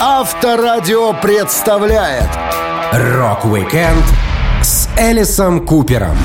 Авторадио 0.00 1.12
представляет 1.14 2.28
Рок-викенд 2.92 4.04
с 4.62 4.88
Элисом 4.98 5.64
Купером. 5.64 6.16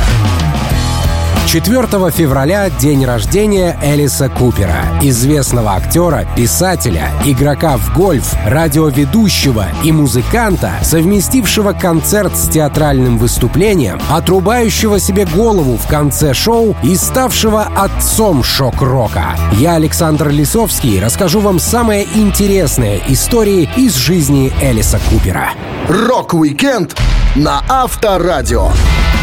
4 1.52 2.12
февраля— 2.12 2.70
день 2.80 3.06
рождения 3.06 3.76
Элиса 3.82 4.30
Купера, 4.30 4.86
известного 5.02 5.72
актера, 5.72 6.28
писателя, 6.36 7.10
игрока 7.26 7.76
в 7.78 7.92
гольф, 7.98 8.36
радиоведущего 8.46 9.66
и 9.84 9.92
музыканта, 9.92 10.74
совместившего 10.84 11.74
концерт 11.74 12.38
с 12.38 12.48
театральным 12.50 13.18
выступлением, 13.18 14.00
отрубающего 14.12 15.00
себе 15.00 15.26
голову 15.26 15.78
в 15.78 15.88
конце 15.88 16.36
шоу 16.36 16.76
и 16.84 16.96
ставшего 16.96 17.64
отцом 17.64 18.44
шок-рока. 18.44 19.36
Я, 19.54 19.74
Александр 19.74 20.30
Лисовский, 20.30 21.02
расскажу 21.02 21.40
вам 21.40 21.58
самые 21.58 22.06
интересные 22.14 23.02
истории 23.08 23.68
из 23.76 23.96
жизни 23.96 24.54
Элиса 24.62 25.00
Купера. 25.10 25.54
Рок-викенд 25.88 26.96
на 27.36 27.64
Авторадио. 27.68 28.70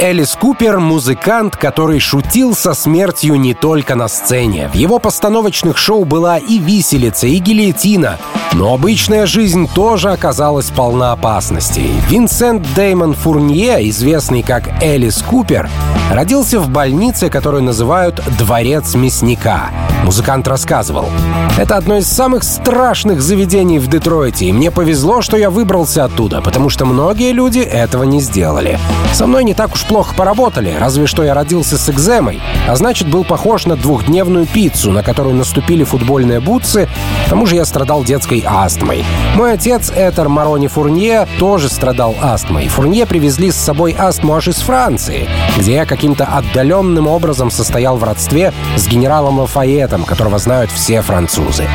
Элис 0.00 0.36
Купер— 0.38 0.78
музыкант, 0.80 1.56
который 1.56 2.00
шутил 2.00 2.54
со 2.54 2.74
смертью 2.74 3.36
не 3.36 3.54
только 3.54 3.94
на 3.94 4.08
сцене. 4.08 4.68
В 4.68 4.74
его 4.74 4.98
постановочных 4.98 5.78
шоу 5.78 6.04
была 6.04 6.36
и 6.36 6.58
виселица, 6.58 7.26
и 7.28 7.38
гильотина. 7.38 8.18
Но 8.52 8.74
обычная 8.74 9.26
жизнь 9.26 9.68
тоже 9.72 10.10
оказалась 10.10 10.70
полна 10.70 11.12
опасностей. 11.12 11.90
Винсент 12.08 12.66
Деймон 12.74 13.14
Фурнье, 13.14 13.88
известный 13.88 14.42
как 14.42 14.82
Элис 14.82 15.22
Купер, 15.22 15.70
родился 16.10 16.60
в 16.60 16.68
больнице, 16.68 17.30
которую 17.30 17.62
называют 17.62 18.20
«Дворец 18.38 18.94
мясника». 18.94 19.70
Музыкант 20.04 20.46
рассказывал. 20.46 21.08
«Это 21.56 21.76
одно 21.76 21.96
из 21.96 22.06
самых 22.06 22.42
страшных 22.42 23.22
заведений 23.22 23.78
в 23.78 23.86
Детройте, 23.86 24.46
и 24.46 24.52
мне 24.52 24.70
повезло, 24.70 25.22
что 25.22 25.36
я 25.36 25.50
выбрался 25.50 26.04
оттуда, 26.04 26.42
потому 26.42 26.68
что 26.68 26.84
многие 26.84 27.32
люди 27.32 27.60
этого 27.60 28.02
не 28.02 28.20
сделали. 28.20 28.78
Со 29.12 29.26
мной 29.26 29.44
не 29.44 29.54
так 29.54 29.72
уж 29.72 29.83
плохо 29.84 30.14
поработали, 30.14 30.74
разве 30.78 31.06
что 31.06 31.22
я 31.22 31.34
родился 31.34 31.78
с 31.78 31.88
экземой, 31.88 32.40
а 32.68 32.76
значит 32.76 33.08
был 33.08 33.24
похож 33.24 33.66
на 33.66 33.76
двухдневную 33.76 34.46
пиццу, 34.46 34.92
на 34.92 35.02
которую 35.02 35.34
наступили 35.34 35.84
футбольные 35.84 36.40
бутсы, 36.40 36.88
к 37.26 37.28
тому 37.30 37.46
же 37.46 37.56
я 37.56 37.64
страдал 37.64 38.04
детской 38.04 38.44
астмой. 38.46 39.04
Мой 39.34 39.52
отец, 39.52 39.92
Этер 39.94 40.28
Марони 40.28 40.66
Фурнье, 40.66 41.26
тоже 41.38 41.68
страдал 41.68 42.14
астмой. 42.20 42.68
Фурнье 42.68 43.06
привезли 43.06 43.50
с 43.50 43.56
собой 43.56 43.92
астму 43.92 44.34
аж 44.34 44.48
из 44.48 44.56
Франции, 44.56 45.28
где 45.56 45.74
я 45.74 45.86
каким-то 45.86 46.24
отдаленным 46.24 47.06
образом 47.06 47.50
состоял 47.50 47.96
в 47.96 48.04
родстве 48.04 48.52
с 48.76 48.86
генералом 48.86 49.38
Лафаетом, 49.40 50.04
которого 50.04 50.38
знают 50.38 50.70
все 50.70 51.02
французы. 51.02 51.66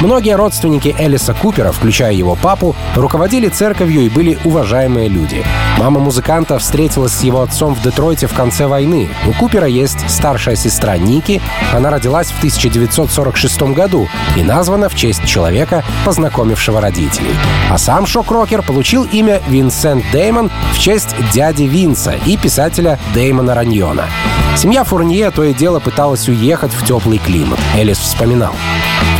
Многие 0.00 0.34
родственники 0.34 0.94
Элиса 0.98 1.34
Купера, 1.34 1.72
включая 1.72 2.14
его 2.14 2.34
папу, 2.34 2.74
руководили 2.96 3.48
церковью 3.48 4.00
и 4.00 4.08
были 4.08 4.38
уважаемые 4.44 5.08
люди. 5.08 5.44
Мама 5.76 6.00
музыканта 6.00 6.58
встретилась 6.58 7.12
с 7.12 7.22
его 7.22 7.42
отцом 7.42 7.74
в 7.74 7.82
Детройте 7.82 8.26
в 8.26 8.32
конце 8.32 8.66
войны. 8.66 9.10
У 9.26 9.32
Купера 9.32 9.66
есть 9.66 10.08
старшая 10.08 10.56
сестра 10.56 10.96
Ники. 10.96 11.42
Она 11.72 11.90
родилась 11.90 12.28
в 12.28 12.38
1946 12.38 13.62
году 13.74 14.08
и 14.36 14.42
названа 14.42 14.88
в 14.88 14.94
честь 14.94 15.26
человека, 15.26 15.84
познакомившего 16.06 16.80
родителей. 16.80 17.34
А 17.70 17.76
сам 17.76 18.06
шок-рокер 18.06 18.62
получил 18.62 19.04
имя 19.04 19.42
Винсент 19.48 20.04
Деймон 20.12 20.50
в 20.72 20.78
честь 20.78 21.14
дяди 21.32 21.64
Винса 21.64 22.14
и 22.24 22.38
писателя 22.38 22.98
Деймона 23.14 23.54
Раньона. 23.54 24.04
Семья 24.56 24.82
Фурнье 24.84 25.30
то 25.30 25.44
и 25.44 25.52
дело 25.52 25.78
пыталась 25.78 26.26
уехать 26.28 26.72
в 26.72 26.86
теплый 26.86 27.18
климат. 27.18 27.58
Элис 27.76 27.98
вспоминал. 27.98 28.54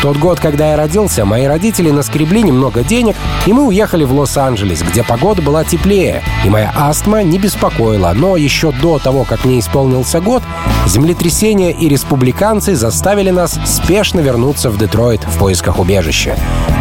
Тот 0.02 0.16
год, 0.16 0.40
когда 0.40 0.70
я 0.70 0.76
родился, 0.78 1.26
мои 1.26 1.44
родители 1.44 1.90
наскребли 1.90 2.42
немного 2.42 2.82
денег, 2.82 3.16
и 3.44 3.52
мы 3.52 3.66
уехали 3.66 4.04
в 4.04 4.14
Лос-Анджелес, 4.14 4.82
где 4.82 5.04
погода 5.04 5.42
была 5.42 5.62
теплее, 5.62 6.22
и 6.42 6.48
моя 6.48 6.72
астма 6.74 7.22
не 7.22 7.38
беспокоила. 7.38 8.12
Но 8.14 8.38
еще 8.38 8.72
до 8.72 8.98
того, 8.98 9.24
как 9.24 9.44
мне 9.44 9.58
исполнился 9.58 10.22
год, 10.22 10.42
землетрясение 10.86 11.72
и 11.72 11.86
республиканцы 11.86 12.76
заставили 12.76 13.28
нас 13.28 13.58
спешно 13.66 14.20
вернуться 14.20 14.70
в 14.70 14.78
Детройт 14.78 15.22
в 15.24 15.38
поисках 15.38 15.78
убежища. 15.78 16.34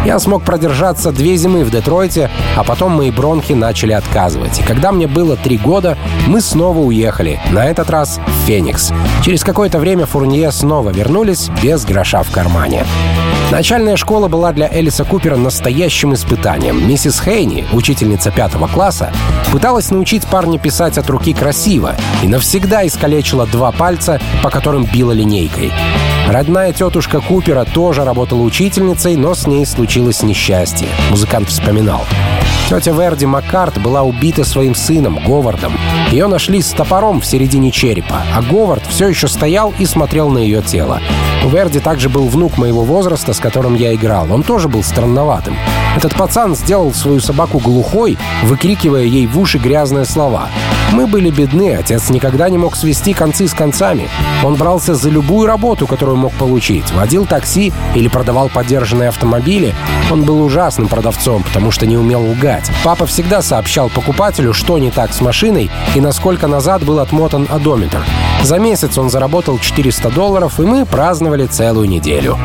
Я 0.06 0.18
смог 0.18 0.42
продержаться 0.42 1.12
две 1.12 1.36
зимы 1.36 1.64
в 1.64 1.70
Детройте, 1.70 2.30
а 2.56 2.64
потом 2.64 2.92
мои 2.92 3.10
бронхи 3.10 3.52
начали 3.52 3.92
отказывать. 3.92 4.60
И 4.60 4.62
когда 4.62 4.92
мне 4.92 5.06
было 5.06 5.36
три 5.36 5.58
года, 5.58 5.98
мы 6.26 6.40
снова 6.40 6.78
уехали, 6.78 7.38
на 7.50 7.66
этот 7.66 7.90
раз 7.90 8.18
в 8.26 8.46
Феникс. 8.46 8.92
Через 9.22 9.44
какое-то 9.44 9.78
время 9.78 10.06
Фурнье 10.06 10.50
снова 10.52 10.88
вернулись 10.88 11.50
без 11.62 11.84
гроша 11.84 12.22
в 12.22 12.30
кармане. 12.30 12.86
Начальная 13.50 13.96
школа 13.96 14.28
была 14.28 14.52
для 14.52 14.68
Элиса 14.72 15.04
Купера 15.04 15.36
настоящим 15.36 16.14
испытанием. 16.14 16.86
Миссис 16.86 17.20
Хейни, 17.20 17.66
учительница 17.72 18.30
пятого 18.30 18.68
класса, 18.68 19.12
пыталась 19.50 19.90
научить 19.90 20.24
парня 20.24 20.56
писать 20.56 20.98
от 20.98 21.10
руки 21.10 21.34
красиво 21.34 21.96
и 22.22 22.28
навсегда 22.28 22.86
искалечила 22.86 23.46
два 23.48 23.72
пальца, 23.72 24.20
по 24.44 24.50
которым 24.50 24.84
била 24.84 25.10
линейкой. 25.10 25.72
Родная 26.28 26.72
тетушка 26.72 27.20
Купера 27.20 27.64
тоже 27.64 28.04
работала 28.04 28.42
учительницей, 28.42 29.16
но 29.16 29.34
с 29.34 29.48
ней 29.48 29.66
случилось 29.66 30.22
несчастье. 30.22 30.86
Музыкант 31.10 31.48
вспоминал. 31.48 32.04
Тетя 32.68 32.92
Верди 32.92 33.26
Маккарт 33.26 33.82
была 33.82 34.02
убита 34.02 34.44
своим 34.44 34.76
сыном, 34.76 35.18
Говардом. 35.26 35.76
Ее 36.12 36.28
нашли 36.28 36.62
с 36.62 36.68
топором 36.68 37.20
в 37.20 37.26
середине 37.26 37.72
черепа, 37.72 38.22
а 38.32 38.42
Говард 38.42 38.84
все 38.88 39.08
еще 39.08 39.26
стоял 39.26 39.74
и 39.76 39.86
смотрел 39.86 40.28
на 40.28 40.38
ее 40.38 40.62
тело. 40.62 41.00
У 41.44 41.48
Верди 41.48 41.80
также 41.80 42.08
был 42.08 42.28
внук 42.28 42.58
моего 42.58 42.84
возраста, 42.84 43.32
с 43.32 43.40
которым 43.40 43.74
я 43.74 43.94
играл. 43.94 44.30
Он 44.30 44.42
тоже 44.42 44.68
был 44.68 44.82
странноватым. 44.82 45.56
Этот 45.96 46.14
пацан 46.14 46.54
сделал 46.54 46.92
свою 46.92 47.20
собаку 47.20 47.58
глухой, 47.58 48.18
выкрикивая 48.44 49.04
ей 49.04 49.26
в 49.26 49.38
уши 49.38 49.58
грязные 49.58 50.04
слова. 50.04 50.48
Мы 50.92 51.06
были 51.06 51.30
бедны, 51.30 51.74
отец 51.74 52.10
никогда 52.10 52.48
не 52.48 52.58
мог 52.58 52.76
свести 52.76 53.14
концы 53.14 53.48
с 53.48 53.54
концами. 53.54 54.08
Он 54.44 54.56
брался 54.56 54.94
за 54.94 55.08
любую 55.08 55.46
работу, 55.46 55.86
которую 55.86 56.16
мог 56.16 56.32
получить. 56.32 56.90
Водил 56.92 57.26
такси 57.26 57.72
или 57.94 58.08
продавал 58.08 58.48
подержанные 58.48 59.08
автомобили. 59.08 59.74
Он 60.10 60.24
был 60.24 60.42
ужасным 60.42 60.88
продавцом, 60.88 61.42
потому 61.42 61.70
что 61.70 61.86
не 61.86 61.96
умел 61.96 62.22
лгать. 62.22 62.70
Папа 62.84 63.06
всегда 63.06 63.40
сообщал 63.40 63.88
покупателю, 63.88 64.52
что 64.52 64.78
не 64.78 64.90
так 64.90 65.12
с 65.12 65.20
машиной 65.20 65.70
и 65.94 66.00
насколько 66.00 66.48
назад 66.48 66.84
был 66.84 66.98
отмотан 66.98 67.46
одометр. 67.48 68.04
За 68.42 68.58
месяц 68.58 68.96
он 68.98 69.10
заработал 69.10 69.58
400 69.58 70.10
долларов, 70.10 70.58
и 70.60 70.62
мы 70.62 70.86
праздновали 70.86 71.46
целую 71.46 71.88
неделю. 71.88 72.38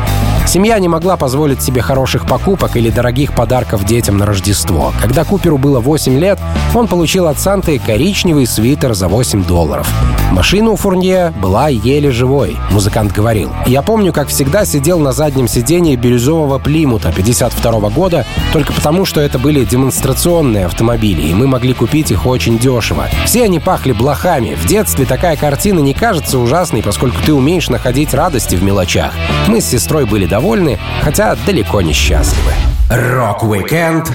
Семья 0.46 0.78
не 0.78 0.88
могла 0.88 1.16
позволить 1.16 1.60
себе 1.60 1.82
хороших 1.82 2.26
покупок 2.26 2.76
или 2.76 2.88
дорогих 2.88 3.34
подарков 3.34 3.84
детям 3.84 4.16
на 4.16 4.26
Рождество. 4.26 4.92
Когда 5.02 5.24
Куперу 5.24 5.58
было 5.58 5.80
8 5.80 6.18
лет, 6.18 6.38
он 6.72 6.86
получил 6.86 7.26
от 7.26 7.40
Санты 7.40 7.80
коричневый 7.84 8.46
свитер 8.46 8.94
за 8.94 9.08
8 9.08 9.44
долларов. 9.44 9.90
Машина 10.30 10.70
у 10.70 10.76
Фурнье 10.76 11.32
была 11.40 11.68
еле 11.68 12.10
живой, 12.10 12.56
музыкант 12.70 13.12
говорил. 13.12 13.50
Я 13.66 13.82
помню, 13.82 14.12
как 14.12 14.28
всегда 14.28 14.64
сидел 14.64 14.98
на 14.98 15.12
заднем 15.12 15.48
сидении 15.48 15.96
бирюзового 15.96 16.58
Плимута 16.58 17.12
52 17.12 17.90
года, 17.90 18.24
только 18.52 18.72
потому, 18.72 19.04
что 19.04 19.20
это 19.20 19.38
были 19.38 19.64
демонстрационные 19.64 20.66
автомобили, 20.66 21.22
и 21.22 21.34
мы 21.34 21.46
могли 21.46 21.74
купить 21.74 22.10
их 22.10 22.26
очень 22.26 22.58
дешево. 22.58 23.08
Все 23.24 23.44
они 23.44 23.60
пахли 23.60 23.92
блохами. 23.92 24.54
В 24.54 24.66
детстве 24.66 25.06
такая 25.06 25.36
картина 25.36 25.80
не 25.80 25.94
кажется 25.94 26.38
ужасной, 26.38 26.82
поскольку 26.82 27.18
ты 27.24 27.32
умеешь 27.32 27.68
находить 27.68 28.14
радости 28.14 28.56
в 28.56 28.62
мелочах. 28.62 29.12
Мы 29.48 29.60
с 29.60 29.66
сестрой 29.66 30.06
были 30.06 30.26
довольны, 30.36 30.78
хотя 31.00 31.34
далеко 31.46 31.80
не 31.80 31.94
счастливы. 31.94 32.52
Рок-викенд 32.90 34.12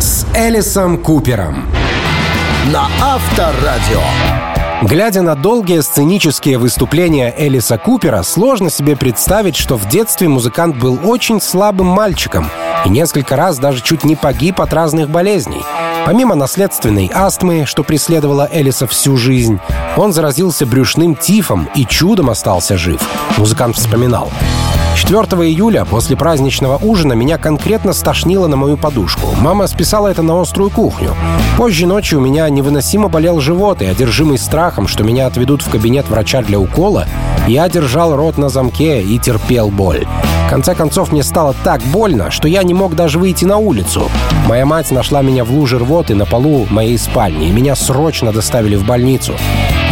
с 0.00 0.26
Элисом 0.34 0.98
Купером. 0.98 1.64
На 2.72 2.88
Авторадио. 3.00 4.02
Глядя 4.82 5.22
на 5.22 5.36
долгие 5.36 5.80
сценические 5.80 6.58
выступления 6.58 7.32
Элиса 7.38 7.78
Купера, 7.78 8.24
сложно 8.24 8.68
себе 8.68 8.96
представить, 8.96 9.54
что 9.54 9.76
в 9.76 9.88
детстве 9.88 10.26
музыкант 10.28 10.76
был 10.76 10.98
очень 11.04 11.40
слабым 11.40 11.86
мальчиком 11.86 12.50
и 12.84 12.88
несколько 12.88 13.36
раз 13.36 13.58
даже 13.58 13.80
чуть 13.80 14.02
не 14.02 14.16
погиб 14.16 14.60
от 14.60 14.72
разных 14.72 15.08
болезней. 15.08 15.62
Помимо 16.04 16.34
наследственной 16.34 17.08
астмы, 17.14 17.64
что 17.64 17.84
преследовала 17.84 18.48
Элиса 18.50 18.88
всю 18.88 19.16
жизнь, 19.16 19.60
он 19.96 20.12
заразился 20.12 20.66
брюшным 20.66 21.14
тифом 21.14 21.68
и 21.76 21.86
чудом 21.86 22.28
остался 22.28 22.76
жив. 22.76 23.00
Музыкант 23.36 23.76
вспоминал. 23.76 24.32
4 24.96 25.24
июля 25.48 25.84
после 25.84 26.16
праздничного 26.16 26.76
ужина 26.76 27.14
меня 27.14 27.38
конкретно 27.38 27.92
стошнило 27.92 28.46
на 28.46 28.56
мою 28.56 28.76
подушку. 28.76 29.34
Мама 29.40 29.66
списала 29.66 30.08
это 30.08 30.22
на 30.22 30.40
острую 30.40 30.70
кухню. 30.70 31.14
Позже 31.56 31.86
ночью 31.86 32.18
у 32.18 32.22
меня 32.22 32.48
невыносимо 32.48 33.08
болел 33.08 33.40
живот, 33.40 33.82
и 33.82 33.86
одержимый 33.86 34.38
страхом, 34.38 34.88
что 34.88 35.04
меня 35.04 35.26
отведут 35.26 35.62
в 35.62 35.70
кабинет 35.70 36.08
врача 36.08 36.42
для 36.42 36.58
укола, 36.58 37.06
я 37.46 37.68
держал 37.68 38.14
рот 38.16 38.38
на 38.38 38.48
замке 38.48 39.02
и 39.02 39.18
терпел 39.18 39.70
боль. 39.70 40.06
Конце 40.50 40.74
концов, 40.74 41.12
мне 41.12 41.22
стало 41.22 41.54
так 41.62 41.80
больно, 41.80 42.32
что 42.32 42.48
я 42.48 42.64
не 42.64 42.74
мог 42.74 42.96
даже 42.96 43.20
выйти 43.20 43.44
на 43.44 43.58
улицу. 43.58 44.10
Моя 44.48 44.66
мать 44.66 44.90
нашла 44.90 45.22
меня 45.22 45.44
в 45.44 45.52
луже 45.52 45.78
рвоты 45.78 46.16
на 46.16 46.26
полу 46.26 46.66
моей 46.68 46.98
спальни, 46.98 47.46
и 47.46 47.52
меня 47.52 47.76
срочно 47.76 48.32
доставили 48.32 48.74
в 48.74 48.84
больницу. 48.84 49.36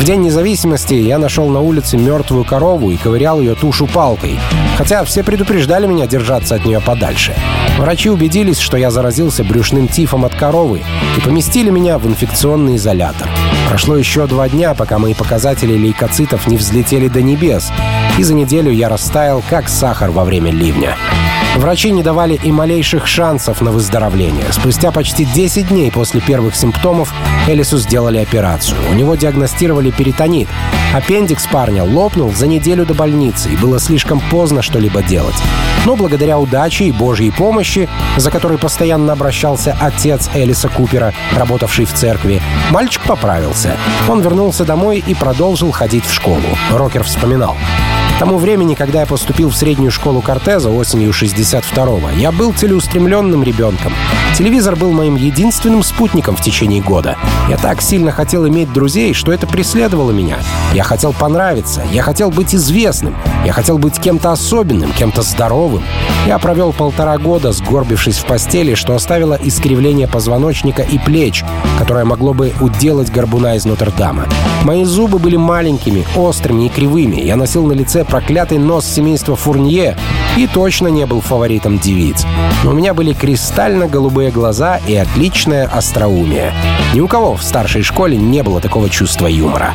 В 0.00 0.04
День 0.04 0.22
независимости 0.22 0.94
я 0.94 1.18
нашел 1.18 1.48
на 1.48 1.60
улице 1.60 1.96
мертвую 1.96 2.44
корову 2.44 2.90
и 2.90 2.96
ковырял 2.96 3.40
ее 3.40 3.54
тушу 3.54 3.86
палкой, 3.86 4.36
хотя 4.76 5.04
все 5.04 5.22
предупреждали 5.22 5.86
меня 5.86 6.08
держаться 6.08 6.56
от 6.56 6.64
нее 6.64 6.80
подальше. 6.80 7.36
Врачи 7.78 8.10
убедились, 8.10 8.58
что 8.58 8.76
я 8.76 8.90
заразился 8.90 9.44
брюшным 9.44 9.86
тифом 9.86 10.24
от 10.24 10.34
коровы 10.34 10.82
и 11.16 11.20
поместили 11.20 11.70
меня 11.70 11.98
в 11.98 12.06
инфекционный 12.08 12.76
изолятор. 12.76 13.28
Прошло 13.68 13.96
еще 13.96 14.26
два 14.26 14.48
дня, 14.48 14.74
пока 14.74 14.98
мои 14.98 15.14
показатели 15.14 15.74
лейкоцитов 15.74 16.48
не 16.48 16.56
взлетели 16.56 17.06
до 17.06 17.22
небес, 17.22 17.70
и 18.18 18.22
за 18.24 18.34
неделю 18.34 18.70
я 18.72 18.88
растаял, 18.88 19.42
как 19.48 19.68
сахар 19.68 20.10
во 20.10 20.24
время 20.24 20.50
ливня. 20.50 20.96
Врачи 21.56 21.90
не 21.90 22.02
давали 22.02 22.38
и 22.42 22.52
малейших 22.52 23.06
шансов 23.06 23.60
на 23.60 23.70
выздоровление. 23.70 24.52
Спустя 24.52 24.92
почти 24.92 25.24
10 25.24 25.68
дней 25.68 25.90
после 25.90 26.20
первых 26.20 26.54
симптомов 26.54 27.12
Элису 27.46 27.78
сделали 27.78 28.18
операцию. 28.18 28.78
У 28.90 28.94
него 28.94 29.14
диагностировали 29.14 29.90
перитонит. 29.90 30.48
Аппендикс 30.94 31.46
парня 31.46 31.84
лопнул 31.84 32.32
за 32.32 32.46
неделю 32.46 32.86
до 32.86 32.94
больницы, 32.94 33.50
и 33.50 33.56
было 33.56 33.80
слишком 33.80 34.20
поздно 34.30 34.62
что-либо 34.62 35.02
делать. 35.02 35.34
Но 35.84 35.96
благодаря 35.96 36.38
удаче 36.38 36.84
и 36.84 36.92
Божьей 36.92 37.30
помощи, 37.30 37.88
за 38.16 38.30
которой 38.30 38.58
постоянно 38.58 39.12
обращался 39.12 39.76
отец 39.80 40.30
Элиса 40.34 40.68
Купера, 40.68 41.12
работавший 41.36 41.86
в 41.86 41.92
церкви, 41.92 42.42
мальчик 42.70 43.02
поправился. 43.02 43.76
Он 44.08 44.20
вернулся 44.20 44.64
домой 44.64 45.02
и 45.04 45.14
продолжил 45.14 45.70
ходить 45.72 46.04
в 46.04 46.12
школу. 46.12 46.42
Рокер 46.70 47.04
вспоминал. 47.04 47.56
К 48.18 48.22
тому 48.22 48.38
времени, 48.38 48.74
когда 48.74 49.02
я 49.02 49.06
поступил 49.06 49.48
в 49.48 49.54
среднюю 49.54 49.92
школу 49.92 50.20
Кортеза 50.20 50.70
осенью 50.70 51.12
62-го, 51.12 52.10
я 52.18 52.32
был 52.32 52.52
целеустремленным 52.52 53.44
ребенком. 53.44 53.92
Телевизор 54.36 54.74
был 54.74 54.90
моим 54.90 55.14
единственным 55.14 55.84
спутником 55.84 56.34
в 56.34 56.42
течение 56.42 56.82
года. 56.82 57.16
Я 57.48 57.56
так 57.58 57.80
сильно 57.80 58.10
хотел 58.10 58.48
иметь 58.48 58.72
друзей, 58.72 59.14
что 59.14 59.32
это 59.32 59.46
преследовало 59.46 60.10
меня. 60.10 60.38
Я 60.74 60.82
хотел 60.82 61.12
понравиться, 61.12 61.84
я 61.92 62.02
хотел 62.02 62.32
быть 62.32 62.56
известным, 62.56 63.14
я 63.46 63.52
хотел 63.52 63.78
быть 63.78 64.00
кем-то 64.00 64.32
особенным, 64.32 64.92
кем-то 64.92 65.22
здоровым. 65.22 65.84
Я 66.26 66.40
провел 66.40 66.72
полтора 66.72 67.18
года, 67.18 67.52
сгорбившись 67.52 68.18
в 68.18 68.24
постели, 68.24 68.74
что 68.74 68.96
оставило 68.96 69.38
искривление 69.40 70.08
позвоночника 70.08 70.82
и 70.82 70.98
плеч, 70.98 71.44
которое 71.78 72.04
могло 72.04 72.34
бы 72.34 72.52
уделать 72.60 73.12
горбуна 73.12 73.54
из 73.54 73.64
Нотр-Дама. 73.64 74.26
Мои 74.64 74.84
зубы 74.84 75.20
были 75.20 75.36
маленькими, 75.36 76.04
острыми 76.16 76.66
и 76.66 76.68
кривыми. 76.68 77.20
Я 77.20 77.36
носил 77.36 77.64
на 77.64 77.72
лице 77.72 78.04
проклятый 78.08 78.58
нос 78.58 78.86
семейства 78.86 79.36
Фурнье 79.36 79.96
и 80.36 80.46
точно 80.46 80.88
не 80.88 81.06
был 81.06 81.20
фаворитом 81.20 81.78
девиц. 81.78 82.24
Но 82.64 82.70
у 82.70 82.72
меня 82.74 82.94
были 82.94 83.12
кристально-голубые 83.12 84.30
глаза 84.30 84.80
и 84.86 84.94
отличное 84.94 85.66
остроумие. 85.66 86.52
Ни 86.94 87.00
у 87.00 87.08
кого 87.08 87.36
в 87.36 87.42
старшей 87.42 87.82
школе 87.82 88.16
не 88.16 88.42
было 88.42 88.60
такого 88.60 88.88
чувства 88.88 89.26
юмора. 89.26 89.72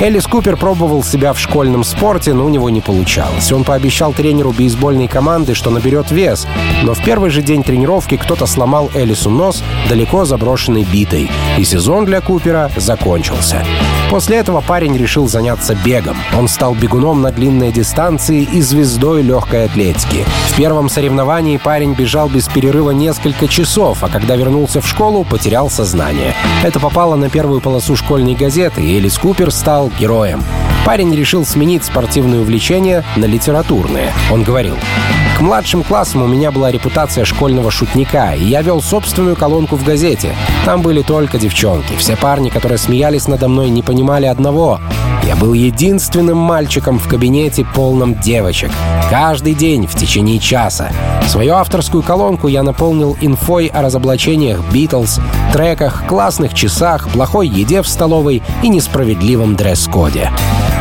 Элис 0.00 0.26
Купер 0.26 0.56
пробовал 0.56 1.04
себя 1.04 1.32
в 1.32 1.38
школьном 1.38 1.84
спорте, 1.84 2.32
но 2.32 2.44
у 2.44 2.48
него 2.48 2.70
не 2.70 2.80
получалось. 2.80 3.52
Он 3.52 3.62
пообещал 3.62 4.12
тренеру 4.12 4.50
бейсбольной 4.50 5.06
команды, 5.06 5.54
что 5.54 5.70
наберет 5.70 6.10
вес, 6.10 6.46
но 6.82 6.94
в 6.94 7.04
первый 7.04 7.30
же 7.30 7.40
день 7.40 7.62
тренировки 7.62 8.16
кто-то 8.16 8.46
сломал 8.46 8.90
Элису 8.94 9.30
нос 9.30 9.62
далеко 9.88 10.24
заброшенной 10.24 10.82
битой, 10.82 11.30
и 11.56 11.64
сезон 11.64 12.04
для 12.04 12.20
Купера 12.20 12.70
закончился. 12.76 13.64
После 14.12 14.36
этого 14.36 14.60
парень 14.60 14.94
решил 14.94 15.26
заняться 15.26 15.74
бегом. 15.74 16.18
Он 16.38 16.46
стал 16.46 16.74
бегуном 16.74 17.22
на 17.22 17.32
длинной 17.32 17.72
дистанции 17.72 18.42
и 18.42 18.60
звездой 18.60 19.22
легкой 19.22 19.64
атлетики. 19.64 20.26
В 20.48 20.54
первом 20.54 20.90
соревновании 20.90 21.56
парень 21.56 21.94
бежал 21.94 22.28
без 22.28 22.46
перерыва 22.46 22.90
несколько 22.90 23.48
часов, 23.48 24.04
а 24.04 24.10
когда 24.10 24.36
вернулся 24.36 24.82
в 24.82 24.86
школу, 24.86 25.24
потерял 25.24 25.70
сознание. 25.70 26.34
Это 26.62 26.78
попало 26.78 27.16
на 27.16 27.30
первую 27.30 27.62
полосу 27.62 27.96
школьной 27.96 28.34
газеты, 28.34 28.82
и 28.82 28.98
Элис 28.98 29.16
Купер 29.16 29.50
стал 29.50 29.90
героем. 29.98 30.44
Парень 30.84 31.14
решил 31.14 31.46
сменить 31.46 31.84
спортивное 31.84 32.40
увлечение 32.40 33.04
на 33.16 33.24
литературное. 33.24 34.12
Он 34.30 34.42
говорил, 34.42 34.76
«К 35.42 35.44
младшим 35.44 35.82
классам 35.82 36.22
у 36.22 36.28
меня 36.28 36.52
была 36.52 36.70
репутация 36.70 37.24
школьного 37.24 37.72
шутника, 37.72 38.32
и 38.32 38.44
я 38.44 38.62
вел 38.62 38.80
собственную 38.80 39.34
колонку 39.34 39.74
в 39.74 39.82
газете. 39.82 40.36
Там 40.64 40.82
были 40.82 41.02
только 41.02 41.36
девчонки. 41.36 41.96
Все 41.96 42.16
парни, 42.16 42.48
которые 42.48 42.78
смеялись 42.78 43.26
надо 43.26 43.48
мной, 43.48 43.68
не 43.68 43.82
понимали 43.82 44.26
одного. 44.26 44.78
Я 45.32 45.38
был 45.38 45.54
единственным 45.54 46.36
мальчиком 46.36 46.98
в 46.98 47.08
кабинете, 47.08 47.64
полном 47.74 48.20
девочек. 48.20 48.70
Каждый 49.08 49.54
день 49.54 49.86
в 49.86 49.94
течение 49.94 50.38
часа. 50.38 50.92
Свою 51.26 51.54
авторскую 51.54 52.02
колонку 52.02 52.48
я 52.48 52.62
наполнил 52.62 53.16
инфой 53.18 53.68
о 53.68 53.80
разоблачениях 53.80 54.60
Битлз, 54.70 55.20
треках, 55.54 56.06
классных 56.06 56.52
часах, 56.52 57.08
плохой 57.08 57.48
еде 57.48 57.80
в 57.80 57.88
столовой 57.88 58.42
и 58.62 58.68
несправедливом 58.68 59.56
дресс-коде. 59.56 60.30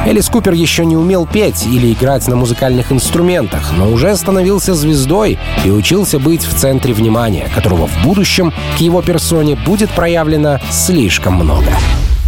Элис 0.06 0.28
Купер 0.28 0.52
еще 0.52 0.84
не 0.84 0.98
умел 0.98 1.26
петь 1.26 1.66
или 1.66 1.94
играть 1.94 2.28
на 2.28 2.36
музыкальных 2.36 2.92
инструментах, 2.92 3.72
но 3.78 3.90
уже 3.90 4.14
становился 4.18 4.74
звездой 4.74 5.40
и 5.64 5.72
учился 5.72 6.20
быть 6.20 6.44
в 6.44 6.60
центре 6.60 6.94
внимания, 6.94 7.48
которого 7.56 7.88
в 7.88 8.04
будущем 8.04 8.52
к 8.78 8.82
его 8.82 9.02
персоне 9.02 9.56
будет 9.56 9.92
проявлено 9.92 10.60
слишком 10.70 11.36
много. 11.36 11.72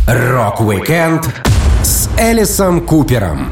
Рок-викенд 0.07 1.29
с 1.45 1.52
Элисом 2.17 2.81
Купером. 2.81 3.49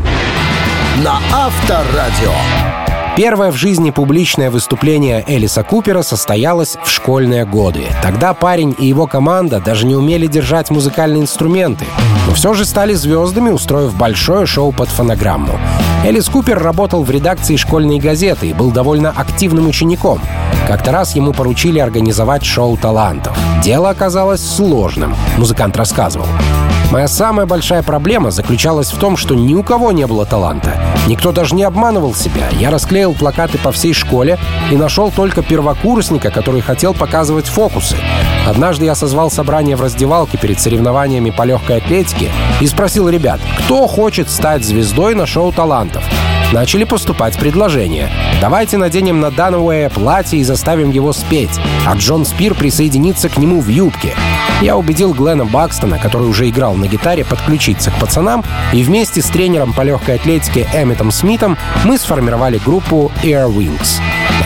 На 1.03 1.17
Авторадио. 1.33 2.31
Первое 3.17 3.51
в 3.51 3.55
жизни 3.55 3.89
публичное 3.89 4.51
выступление 4.51 5.23
Элиса 5.27 5.63
Купера 5.63 6.03
состоялось 6.03 6.77
в 6.83 6.89
школьные 6.89 7.45
годы. 7.45 7.85
Тогда 8.03 8.35
парень 8.35 8.75
и 8.77 8.85
его 8.85 9.07
команда 9.07 9.59
даже 9.59 9.87
не 9.87 9.95
умели 9.95 10.27
держать 10.27 10.69
музыкальные 10.69 11.23
инструменты, 11.23 11.85
но 12.27 12.35
все 12.35 12.53
же 12.53 12.65
стали 12.65 12.93
звездами, 12.93 13.49
устроив 13.49 13.95
большое 13.95 14.45
шоу 14.45 14.71
под 14.71 14.89
фонограмму. 14.89 15.59
Элис 16.05 16.29
Купер 16.29 16.61
работал 16.61 17.03
в 17.03 17.09
редакции 17.09 17.55
школьной 17.55 17.97
газеты 17.97 18.49
и 18.49 18.53
был 18.53 18.69
довольно 18.69 19.09
активным 19.09 19.67
учеником. 19.67 20.21
Как-то 20.67 20.91
раз 20.91 21.15
ему 21.15 21.33
поручили 21.33 21.79
организовать 21.79 22.45
шоу 22.45 22.77
талантов. 22.77 23.35
Дело 23.63 23.89
оказалось 23.89 24.47
сложным, 24.47 25.15
музыкант 25.37 25.75
рассказывал. 25.75 26.27
Моя 26.91 27.07
самая 27.07 27.45
большая 27.45 27.83
проблема 27.83 28.31
заключалась 28.31 28.91
в 28.91 28.99
том, 28.99 29.15
что 29.15 29.33
ни 29.33 29.55
у 29.55 29.63
кого 29.63 29.93
не 29.93 30.05
было 30.05 30.25
таланта. 30.25 30.77
Никто 31.07 31.31
даже 31.31 31.55
не 31.55 31.63
обманывал 31.63 32.13
себя. 32.13 32.49
Я 32.59 32.69
расклеил 32.69 33.13
плакаты 33.13 33.57
по 33.57 33.71
всей 33.71 33.93
школе 33.93 34.37
и 34.69 34.75
нашел 34.75 35.09
только 35.09 35.41
первокурсника, 35.41 36.31
который 36.31 36.59
хотел 36.59 36.93
показывать 36.93 37.47
фокусы. 37.47 37.95
Однажды 38.45 38.83
я 38.83 38.95
созвал 38.95 39.31
собрание 39.31 39.77
в 39.77 39.81
раздевалке 39.81 40.37
перед 40.37 40.59
соревнованиями 40.59 41.29
по 41.29 41.43
легкой 41.43 41.77
атлетике 41.77 42.29
и 42.59 42.67
спросил 42.67 43.07
ребят, 43.07 43.39
кто 43.59 43.87
хочет 43.87 44.29
стать 44.29 44.65
звездой 44.65 45.15
на 45.15 45.25
шоу 45.25 45.53
талантов. 45.53 46.03
Начали 46.51 46.83
поступать 46.83 47.37
предложения. 47.37 48.11
Давайте 48.41 48.77
наденем 48.77 49.21
на 49.21 49.31
Дануэя 49.31 49.89
платье 49.89 50.39
и 50.39 50.43
заставим 50.43 50.91
его 50.91 51.13
спеть, 51.13 51.59
а 51.87 51.95
Джон 51.95 52.25
Спир 52.25 52.55
присоединится 52.55 53.29
к 53.29 53.37
нему 53.37 53.61
в 53.61 53.69
юбке. 53.69 54.13
Я 54.61 54.75
убедил 54.75 55.13
Глена 55.13 55.45
Бакстона, 55.45 55.97
который 55.97 56.27
уже 56.27 56.49
играл 56.49 56.75
на 56.75 56.87
гитаре, 56.87 57.23
подключиться 57.23 57.89
к 57.89 57.99
пацанам, 57.99 58.43
и 58.73 58.83
вместе 58.83 59.21
с 59.21 59.27
тренером 59.27 59.71
по 59.71 59.81
легкой 59.81 60.15
атлетике 60.15 60.67
Эмметом 60.73 61.11
Смитом 61.11 61.57
мы 61.85 61.97
сформировали 61.97 62.57
группу 62.57 63.11
Air 63.23 63.49
Wings. 63.49 64.01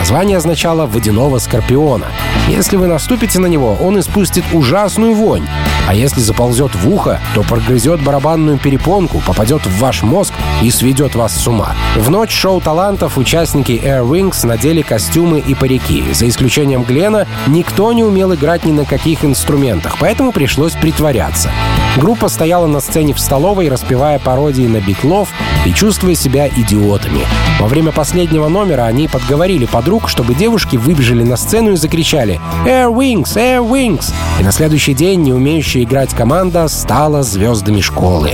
Название 0.06 0.36
означало 0.36 0.86
«водяного 0.86 1.40
скорпиона». 1.40 2.06
Если 2.48 2.76
вы 2.76 2.86
наступите 2.86 3.40
на 3.40 3.46
него, 3.46 3.76
он 3.80 3.98
испустит 3.98 4.44
ужасную 4.52 5.16
вонь. 5.16 5.48
А 5.88 5.94
если 5.94 6.20
заползет 6.20 6.76
в 6.76 6.88
ухо, 6.88 7.20
то 7.34 7.42
прогрызет 7.42 8.00
барабанную 8.00 8.56
перепонку, 8.56 9.20
попадет 9.26 9.66
в 9.66 9.80
ваш 9.80 10.04
мозг 10.04 10.32
и 10.62 10.70
сведет 10.70 11.16
вас 11.16 11.34
с 11.34 11.48
ума. 11.48 11.74
В 11.96 12.08
ночь 12.08 12.30
шоу 12.30 12.60
талантов 12.60 13.18
участники 13.18 13.72
Air 13.72 14.08
Wings 14.08 14.46
надели 14.46 14.82
костюмы 14.82 15.40
и 15.40 15.54
парики. 15.54 16.04
За 16.12 16.28
исключением 16.28 16.84
Глена, 16.84 17.26
никто 17.48 17.92
не 17.92 18.04
умел 18.04 18.32
играть 18.32 18.64
ни 18.64 18.70
на 18.70 18.84
каких 18.84 19.24
инструментах, 19.24 19.96
поэтому 19.98 20.30
пришлось 20.30 20.74
притворяться. 20.74 21.50
Группа 21.96 22.28
стояла 22.28 22.66
на 22.66 22.80
сцене 22.80 23.14
в 23.14 23.18
столовой, 23.18 23.68
распевая 23.68 24.18
пародии 24.18 24.66
на 24.66 24.80
битлов 24.80 25.30
и 25.64 25.72
чувствуя 25.72 26.14
себя 26.14 26.46
идиотами. 26.46 27.22
Во 27.58 27.68
время 27.68 27.90
последнего 27.90 28.48
номера 28.48 28.82
они 28.82 29.08
подговорили 29.08 29.64
подруг, 29.96 30.08
чтобы 30.08 30.34
девушки 30.34 30.76
выбежали 30.76 31.22
на 31.22 31.36
сцену 31.36 31.72
и 31.72 31.76
закричали 31.76 32.40
«Air 32.64 32.92
Wings! 32.92 33.36
Air 33.36 33.66
Wings!» 33.66 34.12
И 34.38 34.44
на 34.44 34.52
следующий 34.52 34.94
день 34.94 35.22
неумеющие 35.22 35.56
начинающая 35.56 35.84
играть 35.84 36.14
команда 36.14 36.68
стала 36.68 37.22
звездами 37.22 37.80
школы. 37.80 38.32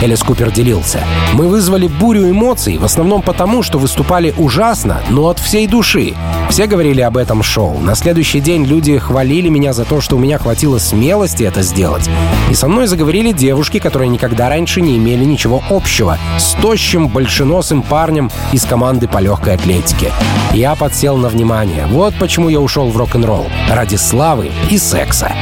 Элис 0.00 0.22
Купер 0.22 0.50
делился. 0.50 1.00
«Мы 1.34 1.48
вызвали 1.48 1.86
бурю 1.86 2.28
эмоций, 2.30 2.78
в 2.78 2.84
основном 2.84 3.22
потому, 3.22 3.62
что 3.62 3.78
выступали 3.78 4.34
ужасно, 4.36 5.00
но 5.08 5.28
от 5.28 5.38
всей 5.38 5.66
души. 5.66 6.14
Все 6.50 6.66
говорили 6.66 7.00
об 7.00 7.16
этом 7.16 7.42
шоу. 7.42 7.78
На 7.78 7.94
следующий 7.94 8.40
день 8.40 8.64
люди 8.64 8.98
хвалили 8.98 9.48
меня 9.48 9.72
за 9.72 9.84
то, 9.84 10.00
что 10.00 10.16
у 10.16 10.18
меня 10.18 10.38
хватило 10.38 10.78
смелости 10.78 11.44
это 11.44 11.62
сделать. 11.62 12.10
И 12.50 12.54
со 12.54 12.68
мной 12.68 12.86
заговорили 12.86 13.32
девушки, 13.32 13.78
которые 13.78 14.08
никогда 14.08 14.48
раньше 14.48 14.80
не 14.80 14.96
имели 14.96 15.24
ничего 15.24 15.62
общего 15.70 16.18
с 16.38 16.54
тощим, 16.60 17.08
большеносым 17.08 17.82
парнем 17.82 18.30
из 18.52 18.64
команды 18.64 19.08
по 19.08 19.18
легкой 19.18 19.54
атлетике. 19.54 20.12
Я 20.52 20.74
подсел 20.74 21.03
на 21.12 21.28
внимание. 21.28 21.86
Вот 21.86 22.14
почему 22.18 22.48
я 22.48 22.60
ушел 22.60 22.88
в 22.88 22.96
рок-н-ролл. 22.96 23.46
Ради 23.68 23.96
славы 23.96 24.50
и 24.70 24.78
секса. 24.78 25.32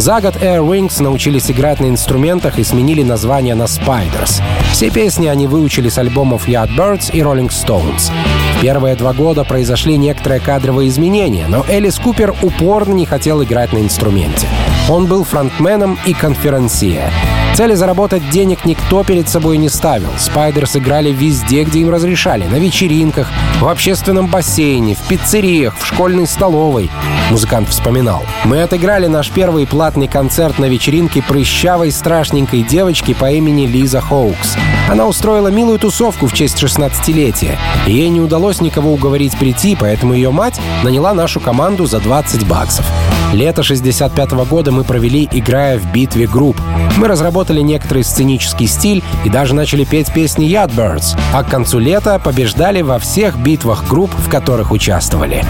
За 0.00 0.18
год 0.22 0.36
Air 0.36 0.66
Wings 0.66 1.02
научились 1.02 1.50
играть 1.50 1.78
на 1.78 1.84
инструментах 1.84 2.58
и 2.58 2.64
сменили 2.64 3.02
название 3.02 3.54
на 3.54 3.64
Spiders. 3.64 4.40
Все 4.72 4.88
песни 4.88 5.26
они 5.26 5.46
выучили 5.46 5.90
с 5.90 5.98
альбомов 5.98 6.48
Yardbirds 6.48 7.12
и 7.12 7.18
Rolling 7.18 7.50
Stones. 7.50 8.10
В 8.56 8.62
первые 8.62 8.96
два 8.96 9.12
года 9.12 9.44
произошли 9.44 9.98
некоторые 9.98 10.40
кадровые 10.40 10.88
изменения, 10.88 11.44
но 11.48 11.66
Элис 11.68 11.98
Купер 11.98 12.34
упорно 12.40 12.94
не 12.94 13.04
хотел 13.04 13.42
играть 13.44 13.74
на 13.74 13.78
инструменте. 13.78 14.48
Он 14.88 15.04
был 15.04 15.22
фронтменом 15.22 15.98
и 16.06 16.14
конферансье. 16.14 17.10
Цели 17.54 17.74
заработать 17.74 18.30
денег 18.30 18.64
никто 18.64 19.04
перед 19.04 19.28
собой 19.28 19.58
не 19.58 19.68
ставил. 19.68 20.08
Спайдерс 20.16 20.76
играли 20.76 21.10
везде, 21.12 21.64
где 21.64 21.80
им 21.80 21.90
разрешали. 21.90 22.44
На 22.46 22.56
вечеринках, 22.56 23.28
в 23.60 23.68
общественном 23.68 24.28
бассейне, 24.28 24.94
в 24.94 25.02
пиццериях, 25.08 25.76
в 25.76 25.84
школьной 25.84 26.26
столовой. 26.26 26.90
Музыкант 27.30 27.68
вспоминал. 27.68 28.24
Мы 28.44 28.62
отыграли 28.62 29.08
наш 29.08 29.30
первый 29.30 29.66
платный 29.90 30.06
концерт 30.06 30.60
на 30.60 30.66
вечеринке 30.66 31.20
прыщавой 31.20 31.90
страшненькой 31.90 32.62
девочки 32.62 33.12
по 33.12 33.32
имени 33.32 33.66
Лиза 33.66 34.00
Хоукс. 34.00 34.56
Она 34.88 35.04
устроила 35.08 35.48
милую 35.48 35.80
тусовку 35.80 36.28
в 36.28 36.32
честь 36.32 36.62
16-летия. 36.62 37.58
Ей 37.88 38.08
не 38.08 38.20
удалось 38.20 38.60
никого 38.60 38.92
уговорить 38.92 39.36
прийти, 39.36 39.74
поэтому 39.74 40.14
ее 40.14 40.30
мать 40.30 40.60
наняла 40.84 41.12
нашу 41.12 41.40
команду 41.40 41.86
за 41.86 41.98
20 41.98 42.46
баксов. 42.46 42.86
Лето 43.32 43.62
65 43.62 44.32
-го 44.32 44.44
года 44.44 44.72
мы 44.72 44.82
провели, 44.82 45.28
играя 45.30 45.78
в 45.78 45.92
битве 45.92 46.26
групп. 46.26 46.60
Мы 46.96 47.06
разработали 47.06 47.60
некоторый 47.60 48.02
сценический 48.02 48.66
стиль 48.66 49.04
и 49.24 49.30
даже 49.30 49.54
начали 49.54 49.84
петь 49.84 50.12
песни 50.12 50.48
Yardbirds, 50.48 51.16
а 51.32 51.44
к 51.44 51.48
концу 51.48 51.78
лета 51.78 52.18
побеждали 52.18 52.82
во 52.82 52.98
всех 52.98 53.38
битвах 53.38 53.86
групп, 53.86 54.10
в 54.18 54.28
которых 54.28 54.72
участвовали. 54.72 55.44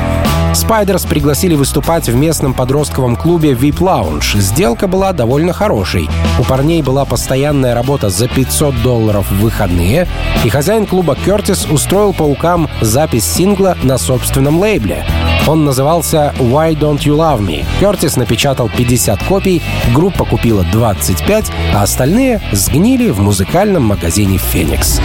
Spiders 0.52 1.08
пригласили 1.08 1.54
выступать 1.54 2.08
в 2.08 2.16
местном 2.16 2.54
подростковом 2.54 3.16
клубе 3.16 3.52
VIP 3.52 3.78
Lounge. 3.78 4.38
Сделка 4.40 4.88
была 4.88 5.12
довольно 5.12 5.52
хорошей. 5.52 6.10
У 6.38 6.42
парней 6.42 6.82
была 6.82 7.04
постоянная 7.04 7.74
работа 7.74 8.10
за 8.10 8.28
500 8.28 8.82
долларов 8.82 9.30
в 9.30 9.40
выходные, 9.40 10.06
и 10.44 10.48
хозяин 10.48 10.86
клуба 10.86 11.16
Кертис 11.16 11.66
устроил 11.70 12.12
паукам 12.12 12.68
запись 12.80 13.24
сингла 13.24 13.76
на 13.82 13.96
собственном 13.96 14.58
лейбле. 14.58 15.06
Он 15.46 15.64
назывался 15.64 16.34
«Why 16.38 16.78
Don't 16.78 16.98
You 16.98 17.16
Love 17.16 17.40
Me?». 17.40 17.64
Кертис 17.80 18.16
напечатал 18.16 18.68
50 18.68 19.22
копий, 19.24 19.62
группа 19.94 20.24
купила 20.24 20.64
25, 20.72 21.50
а 21.74 21.82
остальные 21.82 22.40
сгнили 22.52 23.10
в 23.10 23.20
музыкальном 23.20 23.84
магазине 23.84 24.38
«Феникс». 24.38 25.00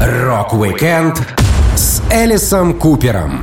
Рок-викенд 0.00 1.22
с 1.76 2.02
Элисом 2.10 2.74
Купером 2.74 3.42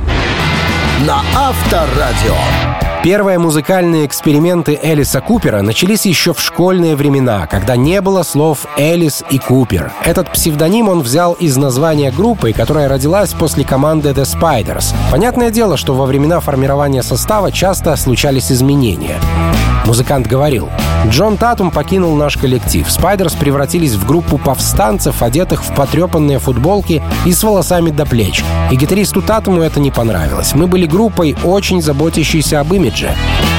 на 1.06 1.22
Авторадио. 1.36 2.87
Первые 3.02 3.38
музыкальные 3.38 4.06
эксперименты 4.06 4.78
Элиса 4.82 5.20
Купера 5.20 5.62
начались 5.62 6.04
еще 6.04 6.34
в 6.34 6.40
школьные 6.40 6.96
времена, 6.96 7.46
когда 7.46 7.76
не 7.76 8.00
было 8.00 8.24
слов 8.24 8.66
«Элис» 8.76 9.22
и 9.30 9.38
«Купер». 9.38 9.92
Этот 10.04 10.32
псевдоним 10.32 10.88
он 10.88 11.00
взял 11.00 11.34
из 11.34 11.56
названия 11.56 12.10
группы, 12.10 12.52
которая 12.52 12.88
родилась 12.88 13.32
после 13.34 13.64
команды 13.64 14.10
The 14.10 14.24
Spiders. 14.24 14.94
Понятное 15.12 15.50
дело, 15.50 15.76
что 15.76 15.94
во 15.94 16.06
времена 16.06 16.40
формирования 16.40 17.04
состава 17.04 17.52
часто 17.52 17.94
случались 17.94 18.50
изменения. 18.50 19.18
Музыкант 19.86 20.26
говорил, 20.26 20.68
Джон 21.06 21.38
Татум 21.38 21.70
покинул 21.70 22.14
наш 22.14 22.36
коллектив. 22.36 22.90
Спайдерс 22.90 23.32
превратились 23.34 23.94
в 23.94 24.04
группу 24.06 24.36
повстанцев, 24.36 25.22
одетых 25.22 25.64
в 25.64 25.74
потрепанные 25.74 26.38
футболки 26.38 27.02
и 27.24 27.32
с 27.32 27.42
волосами 27.42 27.90
до 27.90 28.04
плеч. 28.04 28.44
И 28.70 28.76
гитаристу 28.76 29.22
Татуму 29.22 29.62
это 29.62 29.80
не 29.80 29.90
понравилось. 29.90 30.54
Мы 30.54 30.66
были 30.66 30.84
группой, 30.84 31.36
очень 31.42 31.80
заботящейся 31.80 32.60
об 32.60 32.74
имидже. 32.74 32.87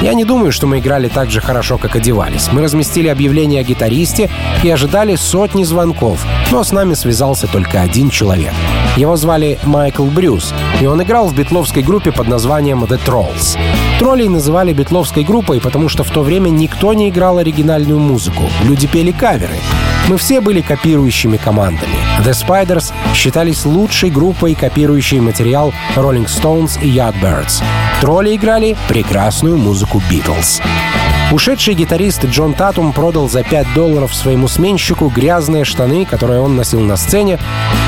Я 0.01 0.13
не 0.13 0.25
думаю, 0.25 0.51
что 0.51 0.67
мы 0.67 0.79
играли 0.79 1.07
так 1.07 1.29
же 1.29 1.41
хорошо, 1.41 1.77
как 1.77 1.95
одевались. 1.95 2.49
Мы 2.51 2.61
разместили 2.61 3.07
объявление 3.07 3.61
о 3.61 3.63
гитаристе 3.63 4.29
и 4.63 4.69
ожидали 4.69 5.15
сотни 5.15 5.63
звонков, 5.63 6.25
но 6.51 6.63
с 6.63 6.71
нами 6.71 6.93
связался 6.93 7.47
только 7.47 7.81
один 7.81 8.09
человек. 8.09 8.53
Его 8.95 9.15
звали 9.15 9.59
Майкл 9.63 10.05
Брюс, 10.05 10.53
и 10.81 10.85
он 10.85 11.01
играл 11.03 11.27
в 11.27 11.35
битловской 11.35 11.83
группе 11.83 12.11
под 12.11 12.27
названием 12.27 12.83
The 12.83 12.99
Trolls. 13.05 13.57
Троллей 13.99 14.29
называли 14.29 14.73
битловской 14.73 15.23
группой, 15.23 15.59
потому 15.59 15.89
что 15.89 16.03
в 16.03 16.11
то 16.11 16.21
время 16.21 16.49
никто 16.49 16.93
не 16.93 17.09
играл 17.09 17.37
оригинальную 17.37 17.99
музыку. 17.99 18.43
Люди 18.63 18.87
пели 18.87 19.11
каверы. 19.11 19.57
Мы 20.07 20.17
все 20.17 20.41
были 20.41 20.61
копирующими 20.61 21.37
командами. 21.37 21.95
The 22.23 22.31
Spiders 22.31 22.91
считались 23.13 23.65
лучшей 23.65 24.09
группой, 24.09 24.55
копирующей 24.55 25.19
материал 25.19 25.73
Rolling 25.95 26.25
Stones 26.25 26.81
и 26.81 26.89
Yardbirds. 26.89 27.63
Тролли 28.01 28.35
играли 28.35 28.77
прекрасную 28.87 29.57
музыку 29.57 30.01
Beatles. 30.09 30.61
Ушедший 31.31 31.75
гитарист 31.75 32.25
Джон 32.25 32.55
Татум 32.55 32.91
продал 32.91 33.29
за 33.29 33.43
5 33.43 33.73
долларов 33.75 34.15
своему 34.15 34.47
сменщику 34.47 35.09
грязные 35.09 35.63
штаны, 35.63 36.05
которые 36.05 36.41
он 36.41 36.55
носил 36.55 36.79
на 36.79 36.97
сцене, 36.97 37.37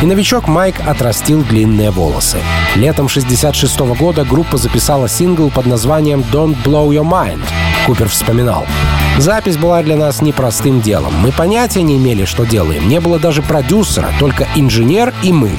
и 0.04 0.06
новичок 0.06 0.48
Майк 0.48 0.76
отрастил 0.86 1.42
длинные 1.42 1.90
волосы. 1.90 2.38
Летом 2.76 3.10
66 3.10 3.80
-го 3.80 3.98
года 3.98 4.26
группа 4.26 4.58
записала 4.58 5.10
сингл 5.10 5.50
под 5.50 5.66
названием 5.66 6.24
«Don't 6.32 6.56
Blow 6.64 6.90
Your 6.90 7.04
Mind». 7.04 7.42
Купер 7.88 8.10
вспоминал. 8.10 8.68
Запись 9.22 9.56
была 9.56 9.84
для 9.84 9.96
нас 9.96 10.24
непростым 10.24 10.82
делом. 10.82 11.14
Мы 11.22 11.32
понятия 11.32 11.84
не 11.84 11.98
имели, 11.98 12.26
что 12.26 12.44
делаем. 12.44 12.90
Не 12.90 13.00
было 13.00 13.20
даже 13.20 13.44
продюсера, 13.44 14.10
только 14.18 14.48
инженер 14.56 15.14
и 15.22 15.32
мы. 15.32 15.52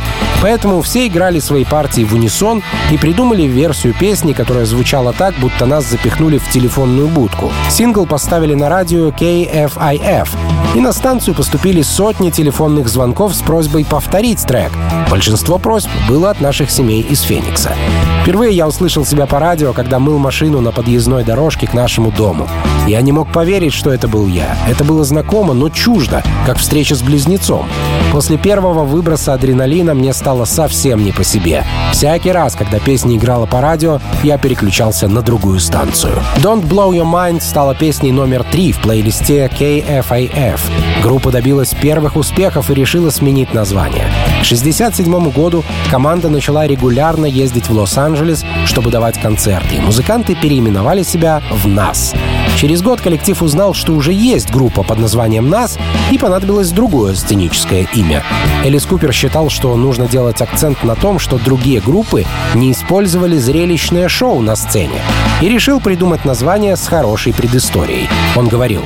Поэтому 0.43 0.83
все 0.83 1.07
играли 1.07 1.39
свои 1.39 1.65
партии 1.65 2.03
в 2.03 2.13
унисон 2.13 2.65
и 2.91 2.99
придумали 2.99 3.43
версию 3.45 3.95
песни, 3.95 4.33
которая 4.33 4.65
звучала 4.65 5.13
так, 5.13 5.37
будто 5.37 5.67
нас 5.67 5.87
запихнули 5.87 6.39
в 6.39 6.51
телефонную 6.51 7.07
будку. 7.07 7.53
Сингл 7.71 8.05
поставили 8.05 8.55
на 8.55 8.69
радио 8.69 9.11
KFIF, 9.11 10.29
и 10.75 10.81
на 10.81 10.93
станцию 10.93 11.37
поступили 11.37 11.83
сотни 11.83 12.31
телефонных 12.31 12.89
звонков 12.89 13.33
с 13.33 13.43
просьбой 13.43 13.85
повторить 13.85 14.45
трек. 14.45 14.73
Большинство 15.13 15.59
просьб 15.59 15.91
было 16.09 16.31
от 16.31 16.41
наших 16.41 16.71
семей 16.71 17.03
из 17.03 17.21
Феникса. 17.21 17.77
Впервые 18.23 18.57
я 18.57 18.67
услышал 18.67 19.05
себя 19.05 19.27
по 19.27 19.39
радио, 19.39 19.75
когда 19.75 19.99
мыл 19.99 20.17
машину 20.17 20.63
на 20.63 20.73
подъездной 20.73 21.23
дорожке 21.23 21.67
к 21.67 21.75
нашему 21.75 22.11
дому. 22.11 22.49
Я 22.87 23.03
не 23.03 23.13
мог 23.13 23.31
поверить, 23.31 23.75
что 23.75 23.93
это 23.93 24.09
был 24.09 24.27
я. 24.27 24.57
Это 24.67 24.85
было 24.85 25.05
знакомо, 25.05 25.53
но 25.53 25.69
чуждо, 25.69 26.23
как 26.47 26.57
встреча 26.57 26.95
с 26.95 27.03
близнецом. 27.03 27.67
После 28.11 28.39
первого 28.39 28.85
выброса 28.85 29.35
адреналина 29.35 29.93
мне 29.93 30.15
стало 30.15 30.47
совсем 30.47 31.05
не 31.05 31.13
по 31.13 31.25
себе. 31.25 31.63
Всякий 31.93 32.33
раз, 32.33 32.55
когда 32.55 32.79
песня 32.79 33.17
играла 33.17 33.45
по 33.45 33.61
радио, 33.61 34.01
я 34.23 34.39
переключался 34.39 35.09
на 35.09 35.21
другую 35.21 35.61
станцию. 35.61 36.15
«Don't 36.39 36.67
Blow 36.67 36.91
Your 36.91 37.05
Mind» 37.05 37.43
стала 37.43 37.75
песней 37.75 38.13
номер 38.13 38.45
три 38.45 38.73
в 38.73 38.81
плейлисте 38.81 39.51
KFIF. 39.59 40.61
Группа 41.03 41.31
добилась 41.31 41.75
первых 41.75 42.17
успехов 42.17 42.71
и 42.71 42.75
решила 42.75 43.11
сменить 43.11 43.53
название. 43.53 44.07
67 44.43 45.02
1977 45.03 45.31
году 45.31 45.65
команда 45.91 46.29
начала 46.29 46.67
регулярно 46.67 47.27
ездить 47.27 47.69
в 47.69 47.73
Лос-Анджелес, 47.73 48.45
чтобы 48.67 48.91
давать 48.91 49.21
концерты. 49.21 49.81
Музыканты 49.81 50.35
переименовали 50.35 51.03
себя 51.03 51.43
в 51.51 51.67
«Нас». 51.67 52.15
Через 52.63 52.81
год 52.81 53.01
коллектив 53.01 53.43
узнал, 53.43 53.75
что 53.75 53.93
уже 53.93 54.13
есть 54.13 54.53
группа 54.53 54.85
под 54.85 55.01
названием 55.01 55.51
«Нас», 55.51 55.81
и 56.13 56.17
понадобилось 56.17 56.71
другое 56.71 57.17
сценическое 57.17 57.89
имя. 57.93 58.23
Элис 58.65 58.87
Купер 58.87 59.13
считал, 59.13 59.51
что 59.51 59.75
нужно 59.75 60.07
делать 60.07 60.41
акцент 60.41 60.85
на 60.85 60.95
том, 60.95 61.19
что 61.19 61.39
другие 61.39 61.81
группы 61.81 62.25
не 62.55 62.71
использовали 62.71 63.37
зрелищное 63.37 64.09
шоу 64.09 64.41
на 64.43 64.55
сцене, 64.55 65.03
и 65.41 65.49
решил 65.49 65.81
придумать 65.81 66.25
название 66.25 66.77
с 66.77 66.87
хорошей 66.87 67.35
предысторией. 67.35 68.09
Он 68.37 68.47
говорил, 68.47 68.85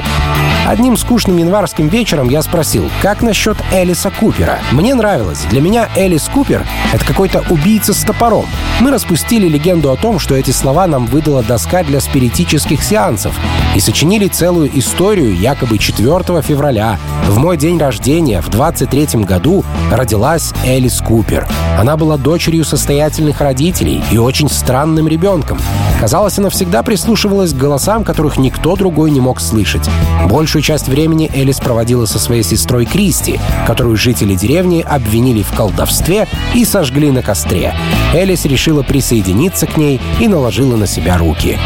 Одним 0.67 0.97
скучным 0.97 1.37
январским 1.37 1.87
вечером 1.87 2.29
я 2.29 2.43
спросил, 2.43 2.91
как 3.01 3.23
насчет 3.23 3.57
Элиса 3.73 4.11
Купера? 4.11 4.59
Мне 4.73 4.97
нравилось. 4.97 5.45
Для 5.49 5.61
меня 5.61 5.89
Элис 5.95 6.29
Купер— 6.29 6.67
это 6.93 7.05
какой-то 7.05 7.45
убийца 7.51 7.95
с 7.95 8.03
топором. 8.03 8.47
Мы 8.81 8.91
распустили 8.91 9.47
легенду 9.47 9.93
о 9.93 9.97
том, 9.97 10.19
что 10.19 10.35
эти 10.35 10.51
слова 10.51 10.89
нам 10.89 11.07
выдала 11.07 11.45
доска 11.45 11.85
для 11.85 12.01
спиритических 12.01 12.83
сеансов 12.83 13.39
и 13.77 13.81
сочинили 13.81 14.27
целую 14.27 14.71
историю 14.79 15.37
якобы 15.37 15.77
4 15.77 16.41
февраля. 16.41 16.99
В 17.29 17.37
мой 17.37 17.59
день 17.59 17.79
рождения, 17.79 18.41
в 18.41 18.49
23 18.49 19.25
году, 19.25 19.65
родилась 19.93 20.55
Элис 20.65 21.03
Купер. 21.03 21.47
Она 21.79 21.99
была 21.99 22.17
дочерью 22.17 22.65
состоятельных 22.65 23.43
родителей 23.43 24.03
и 24.11 24.17
очень 24.17 24.49
странным 24.49 25.07
ребенком. 25.09 25.59
Казалось, 26.01 26.39
она 26.39 26.49
всегда 26.49 26.83
прислушивалась 26.83 27.53
к 27.53 27.57
голосам, 27.57 28.03
которых 28.03 28.39
никто 28.39 28.77
другой 28.77 29.11
не 29.11 29.21
мог 29.21 29.41
слышать. 29.41 29.89
Большую 30.27 30.63
часть 30.63 30.89
времени 30.89 31.31
Элис 31.35 31.59
проводила 31.59 32.07
со 32.07 32.19
своей 32.19 32.43
сестрой 32.43 32.87
Кристи, 32.87 33.39
которую 33.67 33.97
жители 33.97 34.35
деревни 34.35 34.81
обвинили 34.81 35.43
в 35.43 35.55
колдовстве 35.55 36.29
и 36.55 36.65
сожгли 36.65 37.11
на 37.11 37.23
костре. 37.23 37.75
Элис 38.15 38.47
решила 38.47 38.83
присоединиться 38.83 39.67
к 39.67 39.77
ней 39.77 40.01
и 40.19 40.29
наложила 40.29 40.77
на 40.77 40.87
себя 40.87 41.19
руки. 41.19 41.59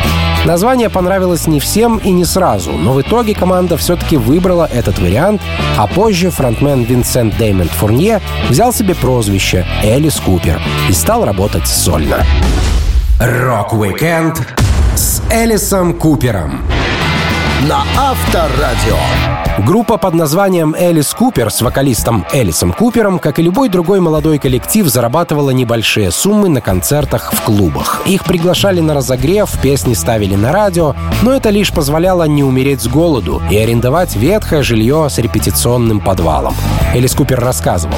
Название 0.47 0.89
понравилось 0.89 1.47
не 1.47 1.61
всем 1.61 2.00
и 2.05 2.11
не 2.11 2.25
сразу, 2.25 2.73
но 2.73 2.93
в 2.93 3.01
итоге 3.01 3.35
команда 3.35 3.77
все-таки 3.77 4.17
выбрала 4.17 4.69
этот 4.73 4.99
вариант, 4.99 5.41
а 5.77 5.87
позже 5.87 6.31
фронтмен 6.31 6.83
Винсент 6.85 7.37
Деймонд 7.37 7.71
Фурнье 7.71 8.21
взял 8.49 8.73
себе 8.73 8.95
прозвище 8.95 9.67
Элис 9.83 10.21
Купер 10.21 10.61
и 10.89 10.93
стал 10.93 11.25
работать 11.25 11.67
сольно. 11.67 12.25
Рок-викенд 13.21 14.47
с 14.95 15.23
Элисом 15.31 15.95
Купером 15.95 16.61
на 17.69 17.85
Авторадио. 17.99 18.97
Группа 19.67 19.99
под 19.99 20.15
названием 20.15 20.75
«Элис 20.75 21.13
Купер» 21.13 21.51
с 21.51 21.61
вокалистом 21.61 22.25
Элисом 22.33 22.73
Купером, 22.73 23.19
как 23.19 23.39
и 23.39 23.43
любой 23.43 23.69
другой 23.69 24.01
молодой 24.01 24.39
коллектив, 24.39 24.87
зарабатывала 24.87 25.51
небольшие 25.51 26.11
суммы 26.11 26.49
на 26.49 26.63
концертах 26.63 27.33
в 27.33 27.43
клубах. 27.43 28.03
Их 28.07 28.25
приглашали 28.25 28.81
на 28.81 28.95
разогрев, 28.95 29.51
песни 29.61 29.93
ставили 29.93 30.35
на 30.35 30.53
радио, 30.53 30.95
но 31.23 31.33
это 31.33 31.51
лишь 31.51 31.73
позволяло 31.73 32.25
не 32.25 32.43
умереть 32.43 32.81
с 32.81 32.87
голоду 32.87 33.43
и 33.51 33.57
арендовать 33.59 34.17
ветхое 34.17 34.63
жилье 34.63 35.09
с 35.11 35.19
репетиционным 35.19 36.01
подвалом. 36.01 36.55
Элис 36.95 37.15
Купер 37.15 37.39
рассказывал. 37.41 37.97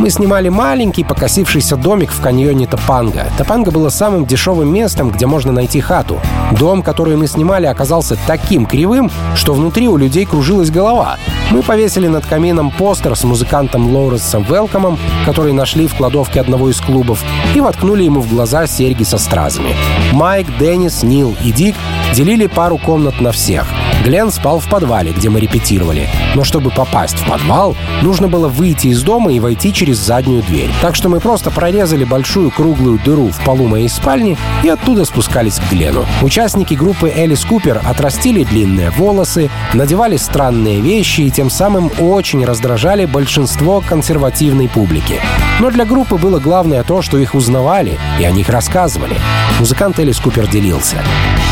«Мы 0.00 0.10
снимали 0.10 0.48
маленький 0.48 1.04
покосившийся 1.04 1.76
домик 1.76 2.10
в 2.10 2.20
каньоне 2.20 2.66
Топанга. 2.66 3.26
Топанга 3.38 3.70
было 3.70 3.88
самым 3.88 4.26
дешевым 4.26 4.72
местом, 4.72 5.10
где 5.10 5.26
можно 5.26 5.52
найти 5.52 5.80
хату. 5.80 6.18
Дом, 6.58 6.82
который 6.82 7.16
мы 7.16 7.28
снимали, 7.28 7.66
оказался 7.66 8.18
таким 8.26 8.66
кривым, 8.66 9.03
что 9.34 9.54
внутри 9.54 9.88
у 9.88 9.96
людей 9.96 10.24
кружилась 10.24 10.70
голова. 10.70 11.16
Мы 11.50 11.62
повесили 11.62 12.06
над 12.06 12.26
камином 12.26 12.70
постер 12.70 13.16
с 13.16 13.24
музыкантом 13.24 13.94
Лоуренсом 13.94 14.44
Велкомом, 14.44 14.98
который 15.24 15.52
нашли 15.52 15.86
в 15.86 15.94
кладовке 15.94 16.40
одного 16.40 16.70
из 16.70 16.80
клубов, 16.80 17.22
и 17.54 17.60
воткнули 17.60 18.04
ему 18.04 18.20
в 18.20 18.28
глаза 18.28 18.66
серьги 18.66 19.04
со 19.04 19.18
стразами. 19.18 19.74
Майк, 20.12 20.46
Деннис, 20.58 21.02
Нил 21.02 21.36
и 21.44 21.52
Дик 21.52 21.76
делили 22.14 22.46
пару 22.46 22.78
комнат 22.78 23.20
на 23.20 23.32
всех— 23.32 23.66
Глен 24.04 24.30
спал 24.30 24.60
в 24.60 24.68
подвале, 24.68 25.12
где 25.12 25.30
мы 25.30 25.40
репетировали. 25.40 26.10
Но 26.34 26.44
чтобы 26.44 26.70
попасть 26.70 27.16
в 27.18 27.26
подвал, 27.26 27.74
нужно 28.02 28.28
было 28.28 28.48
выйти 28.48 28.88
из 28.88 29.02
дома 29.02 29.32
и 29.32 29.40
войти 29.40 29.72
через 29.72 29.96
заднюю 29.96 30.42
дверь. 30.42 30.70
Так 30.82 30.94
что 30.94 31.08
мы 31.08 31.20
просто 31.20 31.50
прорезали 31.50 32.04
большую 32.04 32.50
круглую 32.50 33.00
дыру 33.02 33.28
в 33.28 33.42
полу 33.44 33.66
моей 33.66 33.88
спальни 33.88 34.36
и 34.62 34.68
оттуда 34.68 35.06
спускались 35.06 35.58
к 35.58 35.70
Глену. 35.70 36.04
Участники 36.20 36.74
группы 36.74 37.08
Элис 37.08 37.46
Купер 37.46 37.80
отрастили 37.82 38.44
длинные 38.44 38.90
волосы, 38.96 39.50
надевали 39.72 40.16
странные 40.16 40.80
вещи 40.80 41.22
и 41.22 41.30
тем 41.30 41.50
самым 41.50 41.90
очень 41.98 42.44
раздражали 42.44 43.04
большинство 43.04 43.80
консервативной 43.80 44.68
публики. 44.68 45.20
Но 45.60 45.70
для 45.70 45.84
группы 45.84 46.16
было 46.16 46.38
главное 46.38 46.82
то, 46.82 47.02
что 47.02 47.18
их 47.18 47.34
узнавали 47.34 47.98
и 48.18 48.24
о 48.24 48.30
них 48.30 48.48
рассказывали. 48.48 49.16
Музыкант 49.58 49.98
Элис 49.98 50.18
Купер 50.18 50.46
делился. 50.48 50.96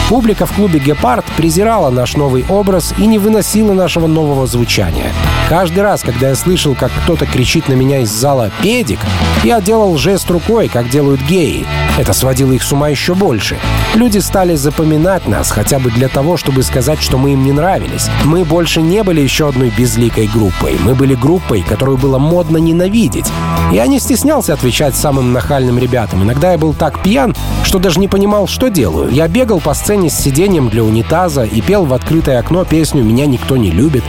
Публика 0.09 0.47
в 0.47 0.53
клубе 0.53 0.79
«Гепард» 0.79 1.25
презирала 1.37 1.91
наш 1.91 2.17
новый 2.17 2.45
образ 2.49 2.93
и 2.99 3.07
не 3.07 3.19
выносила 3.19 3.73
нашего 3.73 4.07
нового 4.07 4.47
звучания. 4.47 5.13
Каждый 5.49 5.81
раз, 5.81 6.03
когда 6.03 6.31
я 6.31 6.35
слышал, 6.35 6.75
как 6.75 6.91
кто-то 7.03 7.27
кричит 7.27 7.69
на 7.69 7.75
меня 7.75 8.01
из 8.01 8.11
зала 8.11 8.51
«педик», 8.63 9.01
я 9.45 9.61
делал 9.61 9.97
жест 9.99 10.31
рукой, 10.31 10.69
как 10.69 10.89
делают 10.89 11.21
геи. 11.23 11.67
Это 11.99 12.13
сводило 12.13 12.53
их 12.53 12.63
с 12.63 12.73
ума 12.73 12.89
еще 12.89 13.15
больше. 13.15 13.59
Люди 13.95 14.19
стали 14.19 14.55
запоминать 14.55 15.29
нас 15.29 15.51
хотя 15.51 15.79
бы 15.79 15.91
для 15.91 16.09
того, 16.09 16.39
чтобы 16.39 16.63
сказать, 16.63 17.03
что 17.03 17.19
мы 17.19 17.33
им 17.33 17.45
не 17.45 17.53
нравились. 17.53 18.09
Мы 18.25 18.45
больше 18.45 18.81
не 18.81 19.03
были 19.03 19.21
еще 19.21 19.49
одной 19.49 19.71
безликой 19.77 20.27
группой. 20.27 20.79
Мы 20.83 20.95
были 20.95 21.15
группой, 21.15 21.63
которую 21.63 21.99
было 21.99 22.19
модно 22.19 22.57
ненавидеть. 22.57 23.27
Я 23.73 23.87
не 23.87 23.99
стеснялся 24.01 24.55
отвечать 24.55 24.95
самым 24.95 25.33
нахальным 25.33 25.79
ребятам. 25.79 26.23
Иногда 26.23 26.53
я 26.53 26.59
был 26.59 26.73
так 26.73 27.03
пьян, 27.03 27.35
что 27.65 27.79
даже 27.79 28.01
не 28.01 28.09
понимал, 28.09 28.47
что 28.47 28.69
делаю. 28.69 29.11
Я 29.11 29.29
бегал 29.29 29.61
по 29.61 29.75
сцене 29.75 30.09
с 30.09 30.19
сиденьем 30.19 30.71
для 30.71 30.85
унитаза 30.85 31.43
и 31.43 31.61
пел 31.61 31.85
в 31.85 31.93
открытое 31.93 32.39
окно 32.39 32.65
песню 32.65 33.03
«Меня 33.03 33.27
никто 33.27 33.57
не 33.57 33.71
любит». 33.71 34.05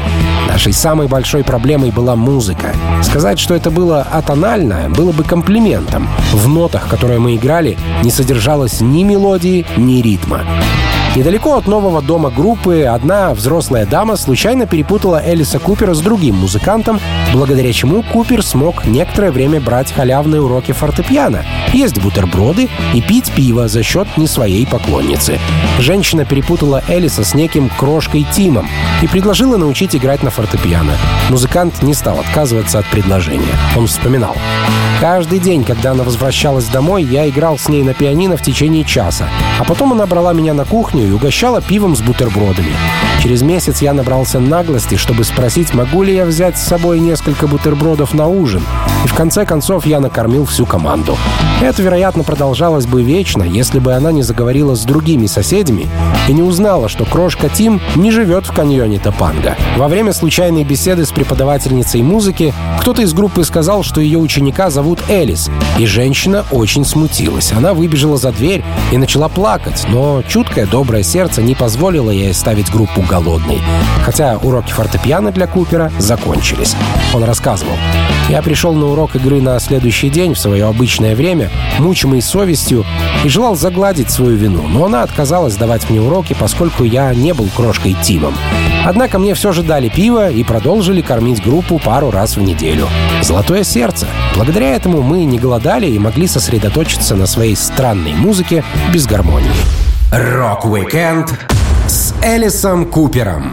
Нашей 0.54 0.72
самой 0.72 1.08
большой 1.08 1.44
проблемой 1.44 1.90
была 1.90 2.16
музыка. 2.16 2.76
Сказать, 3.02 3.40
что 3.40 3.56
это 3.56 3.72
было 3.72 4.04
атонально, 4.04 4.88
было 4.96 5.12
бы 5.12 5.24
комплиментом. 5.24 6.08
В 6.32 6.48
нотах, 6.48 6.88
которые 6.88 7.18
мы 7.18 7.36
играли, 7.36 7.76
не 8.04 8.12
содержалось 8.12 8.80
ни 8.80 9.02
мелодии, 9.02 9.66
ни 9.78 10.00
ритма. 10.04 10.42
Недалеко 11.16 11.58
от 11.58 11.68
нового 11.68 12.02
дома 12.02 12.32
группы 12.32 12.82
одна 12.82 13.36
взрослая 13.36 13.86
дама 13.86 14.16
случайно 14.16 14.66
перепутала 14.66 15.22
Элиса 15.24 15.60
Купера 15.60 15.94
с 15.94 16.02
другим 16.02 16.38
музыкантом, 16.38 17.00
благодаря 17.32 17.72
чему 17.72 18.02
Купер 18.02 18.44
смог 18.44 18.86
некоторое 18.86 19.32
время 19.32 19.62
брать 19.62 19.92
халявные 19.92 20.42
уроки 20.42 20.72
фортепиано, 20.72 21.46
есть 21.72 22.02
бутерброды 22.02 22.68
и 22.96 23.02
пить 23.02 23.32
пиво 23.32 23.68
за 23.68 23.84
счет 23.84 24.08
не 24.18 24.26
своей 24.26 24.66
поклонницы. 24.66 25.40
Женщина 25.78 26.26
перепутала 26.26 26.82
Элиса 26.88 27.24
с 27.24 27.36
неким 27.36 27.70
крошкой 27.70 28.26
Тимом 28.32 28.68
и 29.04 29.08
предложила 29.08 29.58
научить 29.58 29.96
играть 29.96 30.24
на 30.24 30.32
фортепиано. 30.32 30.94
Музыкант 31.30 31.84
не 31.84 31.94
стал 31.94 32.22
отказываться 32.22 32.80
от 32.80 32.88
предложения. 32.88 33.54
Он 33.78 33.86
вспоминал. 33.86 34.36
Каждый 35.00 35.40
день, 35.40 35.64
когда 35.64 35.92
она 35.92 36.04
возвращалась 36.04 36.66
домой, 36.66 37.04
я 37.04 37.28
играл 37.30 37.60
с 37.60 37.68
ней 37.68 37.84
на 37.84 37.94
пианино 37.94 38.38
в 38.38 38.42
течение 38.42 38.84
часа, 38.84 39.28
а 39.60 39.64
потом 39.64 39.92
она 39.92 40.08
брала 40.08 40.34
меня 40.34 40.54
на 40.54 40.66
кухню 40.66 41.03
и 41.06 41.12
угощала 41.12 41.62
пивом 41.62 41.96
с 41.96 42.02
бутербродами. 42.02 42.74
Через 43.22 43.42
месяц 43.42 43.82
я 43.82 43.94
набрался 43.94 44.40
наглости, 44.40 44.96
чтобы 44.96 45.24
спросить, 45.24 45.74
могу 45.74 46.04
ли 46.04 46.14
я 46.14 46.26
взять 46.26 46.58
с 46.58 46.68
собой 46.68 47.00
несколько 47.00 47.48
бутербродов 47.48 48.14
на 48.14 48.28
ужин. 48.28 48.64
И 49.06 49.08
в 49.08 49.14
конце 49.14 49.46
концов 49.46 49.86
я 49.86 50.00
накормил 50.00 50.46
всю 50.46 50.66
команду. 50.66 51.18
Это, 51.62 51.82
вероятно, 51.82 52.24
продолжалось 52.24 52.86
бы 52.86 53.04
вечно, 53.04 53.44
если 53.44 53.80
бы 53.80 53.94
она 53.94 54.12
не 54.12 54.24
заговорила 54.24 54.76
с 54.76 54.84
другими 54.84 55.28
соседями 55.28 55.88
и 56.28 56.34
не 56.34 56.42
узнала, 56.42 56.90
что 56.90 57.06
крошка 57.06 57.50
Тим 57.50 57.82
не 57.96 58.12
живет 58.12 58.46
в 58.46 58.54
каньоне 58.54 59.00
Топанга. 59.00 59.56
Во 59.78 59.88
время 59.88 60.14
случайной 60.14 60.64
беседы 60.64 61.06
с 61.06 61.12
преподавательницей 61.12 62.02
музыки 62.02 62.54
кто-то 62.80 63.02
из 63.02 63.14
группы 63.14 63.44
сказал, 63.44 63.84
что 63.84 64.02
ее 64.02 64.18
ученика 64.18 64.70
зовут 64.70 65.00
Элис, 65.10 65.50
и 65.78 65.86
женщина 65.86 66.46
очень 66.52 66.86
смутилась. 66.86 67.52
Она 67.52 67.74
выбежала 67.74 68.18
за 68.18 68.32
дверь 68.32 68.64
и 68.92 68.98
начала 68.98 69.30
плакать, 69.30 69.86
но 69.90 70.22
чуткая, 70.28 70.66
добрая 70.66 70.93
доброе 70.94 71.04
сердце 71.04 71.42
не 71.42 71.56
позволило 71.56 72.12
ей 72.12 72.30
оставить 72.30 72.70
группу 72.70 73.02
голодной. 73.02 73.60
Хотя 74.06 74.38
уроки 74.38 74.72
фортепиано 74.72 75.32
для 75.32 75.48
Купера 75.48 75.92
закончились. 75.98 76.76
Он 77.16 77.24
рассказывал. 77.24 77.74
«Я 78.30 78.44
пришел 78.44 78.74
на 78.74 78.86
урок 78.86 79.16
игры 79.16 79.42
на 79.42 79.60
следующий 79.60 80.12
день 80.12 80.36
в 80.36 80.40
свое 80.40 80.66
обычное 80.66 81.16
время, 81.16 81.50
мучимый 81.80 82.22
совестью, 82.22 82.86
и 83.24 83.28
желал 83.28 83.56
загладить 83.56 84.12
свою 84.12 84.38
вину, 84.38 84.68
но 84.68 84.86
она 84.86 85.02
отказалась 85.02 85.56
давать 85.56 85.90
мне 85.90 86.00
уроки, 86.00 86.36
поскольку 86.40 86.84
я 86.84 87.12
не 87.16 87.34
был 87.34 87.50
крошкой 87.56 87.96
Тимом. 88.04 88.36
Однако 88.86 89.18
мне 89.18 89.34
все 89.34 89.52
же 89.52 89.64
дали 89.64 89.90
пиво 89.90 90.30
и 90.30 90.44
продолжили 90.44 91.02
кормить 91.02 91.44
группу 91.44 91.80
пару 91.80 92.12
раз 92.12 92.38
в 92.38 92.42
неделю. 92.44 92.88
Золотое 93.24 93.64
сердце. 93.64 94.06
Благодаря 94.36 94.76
этому 94.76 95.02
мы 95.02 95.24
не 95.24 95.40
голодали 95.40 95.88
и 95.88 95.98
могли 95.98 96.28
сосредоточиться 96.28 97.16
на 97.16 97.26
своей 97.26 97.56
странной 97.56 98.14
музыке 98.14 98.64
без 98.94 99.08
гармонии. 99.08 99.50
Rock-weekend 100.16 101.34
с 101.88 102.14
Элисом 102.22 102.86
Купером 102.86 103.52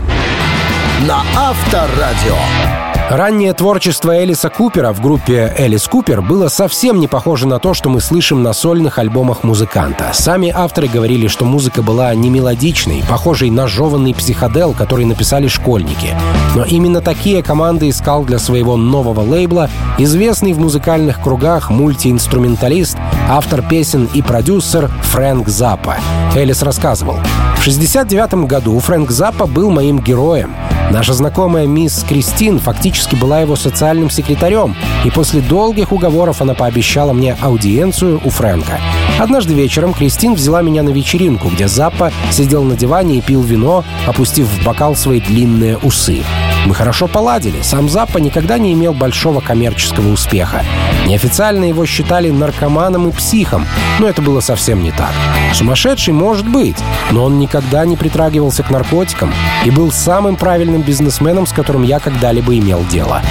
на 1.08 1.22
Авторадио. 1.34 2.89
Раннее 3.10 3.54
творчество 3.54 4.22
Элиса 4.22 4.50
Купера 4.50 4.92
в 4.92 5.00
группе 5.00 5.52
Элис 5.58 5.88
Купер 5.88 6.22
было 6.22 6.46
совсем 6.46 7.00
не 7.00 7.08
похоже 7.08 7.48
на 7.48 7.58
то, 7.58 7.74
что 7.74 7.90
мы 7.90 8.00
слышим 8.00 8.44
на 8.44 8.52
сольных 8.52 9.00
альбомах 9.00 9.42
музыканта. 9.42 10.10
Сами 10.12 10.52
авторы 10.54 10.86
говорили, 10.86 11.26
что 11.26 11.44
музыка 11.44 11.82
была 11.82 12.14
не 12.14 12.30
мелодичной, 12.30 13.02
похожей 13.10 13.50
на 13.50 13.66
жеванный 13.66 14.14
психодел, 14.14 14.74
который 14.74 15.06
написали 15.06 15.48
школьники. 15.48 16.14
Но 16.54 16.62
именно 16.62 17.00
такие 17.00 17.42
команды 17.42 17.88
искал 17.88 18.22
для 18.22 18.38
своего 18.38 18.76
нового 18.76 19.22
лейбла 19.22 19.68
известный 19.98 20.52
в 20.52 20.60
музыкальных 20.60 21.20
кругах 21.20 21.68
мультиинструменталист, 21.68 22.96
автор 23.28 23.62
песен 23.62 24.08
и 24.14 24.22
продюсер 24.22 24.86
Фрэнк 24.86 25.48
Заппа. 25.48 25.96
Элис 26.36 26.62
рассказывал. 26.62 27.18
В 27.56 27.64
69 27.64 28.46
году 28.46 28.78
Фрэнк 28.78 29.10
Заппа 29.10 29.46
был 29.46 29.70
моим 29.70 29.98
героем. 29.98 30.54
Наша 30.90 31.12
знакомая 31.12 31.66
мисс 31.66 32.04
Кристин 32.06 32.58
фактически 32.58 33.14
была 33.14 33.40
его 33.40 33.54
социальным 33.54 34.10
секретарем, 34.10 34.74
и 35.04 35.10
после 35.10 35.40
долгих 35.40 35.92
уговоров 35.92 36.42
она 36.42 36.54
пообещала 36.54 37.12
мне 37.12 37.36
аудиенцию 37.40 38.20
у 38.24 38.28
Фрэнка. 38.28 38.80
Однажды 39.18 39.54
вечером 39.54 39.94
Кристин 39.94 40.34
взяла 40.34 40.62
меня 40.62 40.82
на 40.82 40.90
вечеринку, 40.90 41.48
где 41.48 41.68
Заппа 41.68 42.12
сидел 42.32 42.64
на 42.64 42.76
диване 42.76 43.18
и 43.18 43.20
пил 43.20 43.42
вино, 43.42 43.84
опустив 44.06 44.46
в 44.46 44.64
бокал 44.64 44.96
свои 44.96 45.20
длинные 45.20 45.78
усы. 45.78 46.24
Мы 46.66 46.74
хорошо 46.74 47.08
поладили. 47.08 47.62
Сам 47.62 47.88
Заппа 47.88 48.18
никогда 48.18 48.58
не 48.58 48.72
имел 48.72 48.92
большого 48.92 49.40
коммерческого 49.40 50.12
успеха. 50.12 50.64
Неофициально 51.06 51.64
его 51.64 51.86
считали 51.86 52.30
наркоманом 52.30 53.08
и 53.08 53.12
психом, 53.12 53.66
но 53.98 54.08
это 54.08 54.22
было 54.22 54.40
совсем 54.40 54.82
не 54.82 54.92
так. 54.92 55.12
Сумасшедший 55.54 56.12
может 56.12 56.46
быть, 56.46 56.76
но 57.10 57.24
он 57.24 57.38
никогда 57.38 57.84
не 57.84 57.96
притрагивался 57.96 58.62
к 58.62 58.70
наркотикам 58.70 59.32
и 59.64 59.70
был 59.70 59.90
самым 59.90 60.36
правильным 60.36 60.82
бизнесменом, 60.82 61.46
с 61.46 61.52
которым 61.52 61.82
я 61.82 61.98
когда-либо 61.98 62.56
имел 62.56 62.84
дело. 62.90 63.22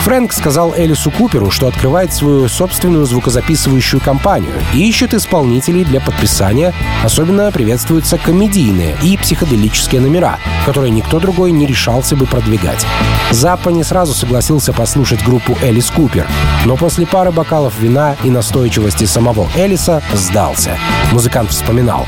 Фрэнк 0.00 0.32
сказал 0.32 0.72
Элису 0.74 1.10
Куперу, 1.10 1.50
что 1.50 1.66
открывает 1.66 2.12
свою 2.12 2.48
собственную 2.48 3.04
звукозаписывающую 3.04 4.00
компанию 4.00 4.54
и 4.72 4.88
ищет 4.88 5.12
исполнителей 5.12 5.84
для 5.84 6.00
подписания. 6.00 6.72
Особенно 7.04 7.52
приветствуются 7.52 8.16
комедийные 8.16 8.96
и 9.02 9.18
психоделические 9.18 10.00
номера, 10.00 10.38
которые 10.64 10.90
никто 10.90 11.20
другой 11.20 11.52
не 11.52 11.66
решался 11.66 12.16
бы 12.16 12.24
продвигать. 12.24 12.86
Заппа 13.30 13.68
не 13.68 13.84
сразу 13.84 14.14
согласился 14.14 14.72
послушать 14.72 15.22
группу 15.22 15.56
Элис 15.60 15.90
Купер, 15.90 16.26
но 16.64 16.76
после 16.76 17.06
пары 17.06 17.30
бокалов 17.30 17.78
вина 17.78 18.16
и 18.24 18.30
настойчивости 18.30 19.04
самого 19.04 19.48
Элиса 19.54 20.02
сдался. 20.14 20.78
Музыкант 21.12 21.50
вспоминал. 21.50 22.06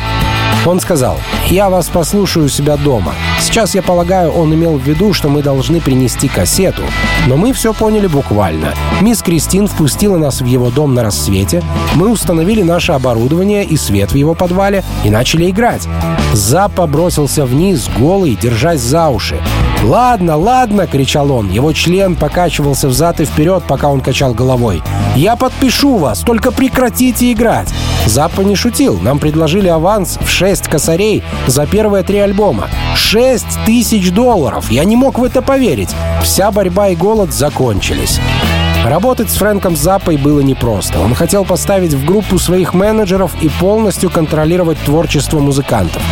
Он 0.65 0.81
сказал, 0.81 1.19
«Я 1.49 1.69
вас 1.69 1.89
послушаю 1.89 2.47
у 2.47 2.49
себя 2.49 2.77
дома. 2.77 3.15
Сейчас, 3.41 3.75
я 3.75 3.83
полагаю, 3.83 4.31
он 4.31 4.55
имел 4.55 4.79
в 4.79 4.83
виду, 4.83 5.13
что 5.13 5.29
мы 5.29 5.43
должны 5.43 5.81
принести 5.81 6.29
кассету. 6.29 6.85
Но 7.27 7.37
мы 7.37 7.53
все 7.53 7.73
поняли 7.83 8.07
буквально. 8.07 8.75
Мисс 9.01 9.23
Кристин 9.23 9.67
впустила 9.67 10.17
нас 10.17 10.41
в 10.41 10.45
его 10.45 10.71
дом 10.71 10.95
на 10.95 11.03
рассвете, 11.03 11.65
мы 11.97 12.11
установили 12.11 12.63
наше 12.63 12.93
оборудование 12.93 13.65
и 13.65 13.77
свет 13.77 14.13
в 14.13 14.15
его 14.15 14.35
подвале 14.37 14.85
и 15.05 15.11
начали 15.11 15.51
играть. 15.51 15.89
Запа 16.33 16.87
бросился 16.87 17.45
вниз, 17.45 17.91
голый, 17.99 18.39
держась 18.41 18.81
за 18.81 19.09
уши. 19.09 19.37
«Ладно, 19.83 20.37
ладно!»— 20.37 20.87
кричал 20.91 21.33
он. 21.33 21.51
Его 21.51 21.73
член 21.73 22.15
покачивался 22.15 22.89
взад 22.89 23.21
и 23.21 23.25
вперед, 23.25 23.65
пока 23.67 23.89
он 23.89 24.01
качал 24.01 24.33
головой. 24.33 24.83
«Я 25.17 25.35
подпишу 25.35 25.97
вас, 25.97 26.21
только 26.21 26.53
прекратите 26.53 27.33
играть!» 27.33 27.69
Заппа 28.07 28.43
не 28.43 28.55
шутил. 28.55 28.99
Нам 29.01 29.19
предложили 29.19 29.69
аванс 29.69 30.19
в 30.21 30.29
6 30.29 30.69
косарей 30.69 31.23
за 31.47 31.67
первые 31.67 32.05
три 32.05 32.19
альбома. 32.19 32.69
6 32.97 33.45
тысяч 33.65 34.11
долларов! 34.11 34.71
Я 34.71 34.85
не 34.85 34.97
мог 34.97 35.19
в 35.19 35.25
это 35.25 35.43
поверить. 35.43 35.91
Вся 36.23 36.51
борьба 36.51 36.89
и 36.89 36.97
голод 36.97 37.33
закончились. 37.33 38.21
Работать 38.85 39.31
с 39.31 39.37
Фрэнком 39.37 39.77
Заппой 39.77 40.17
было 40.17 40.41
непросто. 40.41 40.99
Он 41.01 41.15
хотел 41.15 41.45
поставить 41.45 41.95
в 41.95 42.05
группу 42.05 42.39
своих 42.39 42.75
менеджеров 42.75 43.33
и 43.41 43.49
полностью 43.49 44.11
контролировать 44.11 44.79
творчество 44.81 45.39
музыкантов. 45.39 46.03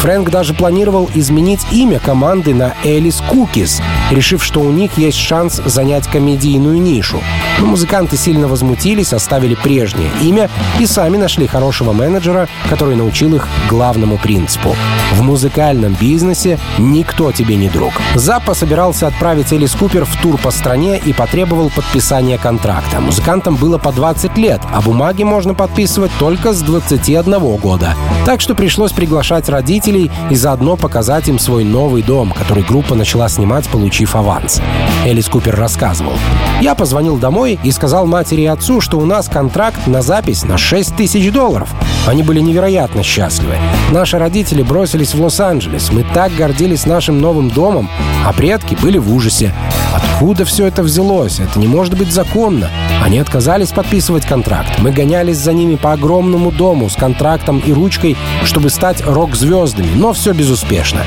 Фрэнк 0.00 0.30
даже 0.30 0.54
планировал 0.54 1.10
изменить 1.14 1.60
имя 1.70 1.98
команды 1.98 2.54
на 2.54 2.74
Элис 2.84 3.20
Кукис, 3.28 3.82
решив, 4.10 4.42
что 4.42 4.60
у 4.60 4.72
них 4.72 4.96
есть 4.96 5.18
шанс 5.18 5.60
занять 5.66 6.06
комедийную 6.06 6.80
нишу. 6.80 7.20
Но 7.58 7.66
музыканты 7.66 8.16
сильно 8.16 8.48
возмутились, 8.48 9.12
оставили 9.12 9.54
прежнее 9.54 10.10
имя 10.22 10.48
и 10.78 10.86
сами 10.86 11.18
нашли 11.18 11.46
хорошего 11.46 11.92
менеджера, 11.92 12.48
который 12.70 12.96
научил 12.96 13.34
их 13.34 13.46
главному 13.68 14.16
принципу. 14.16 14.74
В 15.12 15.20
музыкальном 15.20 15.92
бизнесе 16.00 16.58
никто 16.78 17.30
тебе 17.30 17.56
не 17.56 17.68
друг. 17.68 17.92
Заппа 18.14 18.54
собирался 18.54 19.06
отправить 19.06 19.52
Элис 19.52 19.72
Купер 19.72 20.06
в 20.06 20.22
тур 20.22 20.38
по 20.38 20.50
стране 20.50 20.98
и 20.98 21.12
потребовал 21.12 21.68
подписания 21.68 22.38
контракта. 22.38 23.00
Музыкантам 23.00 23.56
было 23.56 23.76
по 23.76 23.92
20 23.92 24.38
лет, 24.38 24.62
а 24.72 24.80
бумаги 24.80 25.24
можно 25.24 25.52
подписывать 25.52 26.12
только 26.18 26.54
с 26.54 26.62
21 26.62 27.56
года. 27.56 27.94
Так 28.24 28.40
что 28.40 28.54
пришлось 28.54 28.92
приглашать 28.92 29.50
родителей 29.50 29.89
зрителей 29.90 30.10
и 30.30 30.34
заодно 30.34 30.76
показать 30.76 31.28
им 31.28 31.38
свой 31.38 31.64
новый 31.64 32.02
дом, 32.02 32.32
который 32.32 32.62
группа 32.62 32.94
начала 32.94 33.28
снимать, 33.28 33.68
получив 33.68 34.16
аванс. 34.16 34.60
Элис 35.04 35.28
Купер 35.28 35.56
рассказывал. 35.56 36.12
«Я 36.60 36.74
позвонил 36.74 37.16
домой 37.16 37.58
и 37.62 37.70
сказал 37.70 38.06
матери 38.06 38.42
и 38.42 38.46
отцу, 38.46 38.80
что 38.80 38.98
у 38.98 39.04
нас 39.04 39.28
контракт 39.28 39.86
на 39.86 40.02
запись 40.02 40.44
на 40.44 40.58
6 40.58 40.96
тысяч 40.96 41.32
долларов. 41.32 41.70
Они 42.06 42.22
были 42.22 42.40
невероятно 42.40 43.02
счастливы. 43.02 43.54
Наши 43.90 44.18
родители 44.18 44.62
бросились 44.62 45.14
в 45.14 45.22
Лос-Анджелес. 45.22 45.90
Мы 45.92 46.04
так 46.14 46.34
гордились 46.34 46.86
нашим 46.86 47.20
новым 47.20 47.50
домом, 47.50 47.88
а 48.24 48.32
предки 48.32 48.76
были 48.80 48.98
в 48.98 49.12
ужасе. 49.14 49.54
Откуда 49.94 50.44
все 50.44 50.66
это 50.66 50.82
взялось? 50.82 51.40
Это 51.40 51.58
не 51.58 51.66
может 51.66 51.96
быть 51.96 52.12
законно. 52.12 52.70
Они 53.02 53.18
отказались 53.18 53.70
подписывать 53.70 54.26
контракт. 54.26 54.78
Мы 54.78 54.92
гонялись 54.92 55.38
за 55.38 55.52
ними 55.52 55.76
по 55.76 55.92
огромному 55.92 56.50
дому 56.50 56.88
с 56.88 56.94
контрактом 56.94 57.58
и 57.58 57.72
ручкой, 57.72 58.16
чтобы 58.44 58.70
стать 58.70 59.02
рок-звездами, 59.04 59.79
но 59.94 60.12
все 60.12 60.32
безуспешно. 60.32 61.02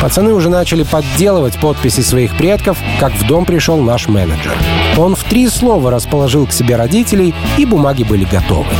Пацаны 0.00 0.32
уже 0.32 0.48
начали 0.48 0.82
подделывать 0.82 1.58
подписи 1.58 2.00
своих 2.00 2.36
предков, 2.36 2.78
как 2.98 3.12
в 3.12 3.26
дом 3.26 3.44
пришел 3.44 3.78
наш 3.78 4.08
менеджер. 4.08 4.54
Он 4.96 5.14
в 5.14 5.24
три 5.24 5.48
слова 5.48 5.90
расположил 5.90 6.46
к 6.46 6.52
себе 6.52 6.76
родителей, 6.76 7.34
и 7.56 7.64
бумаги 7.64 8.02
были 8.02 8.24
готовы. 8.24 8.70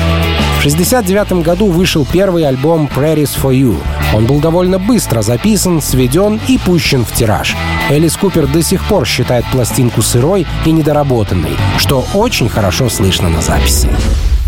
В 0.57 0.67
1969 0.67 1.45
году 1.45 1.67
вышел 1.67 2.07
первый 2.11 2.45
альбом 2.45 2.91
«Prairies 2.93 3.39
for 3.41 3.53
You». 3.53 3.77
Он 4.15 4.27
был 4.27 4.41
довольно 4.41 4.79
быстро 4.79 5.23
записан, 5.23 5.81
сведен 5.81 6.41
и 6.49 6.59
пущен 6.59 7.05
в 7.05 7.13
тираж. 7.13 7.55
Элис 7.91 8.17
Купер 8.17 8.47
до 8.47 8.63
сих 8.63 8.83
пор 8.85 9.07
считает 9.07 9.45
пластинку 9.53 10.03
сырой 10.03 10.47
и 10.65 10.73
недоработанной, 10.73 11.57
что 11.79 12.05
очень 12.15 12.49
хорошо 12.49 12.89
слышно 12.89 13.29
на 13.29 13.43
записи. 13.43 13.89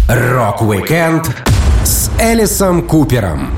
Rock-weekend 0.09 1.31
с 1.85 2.11
Элисом 2.19 2.83
Купером 2.83 3.51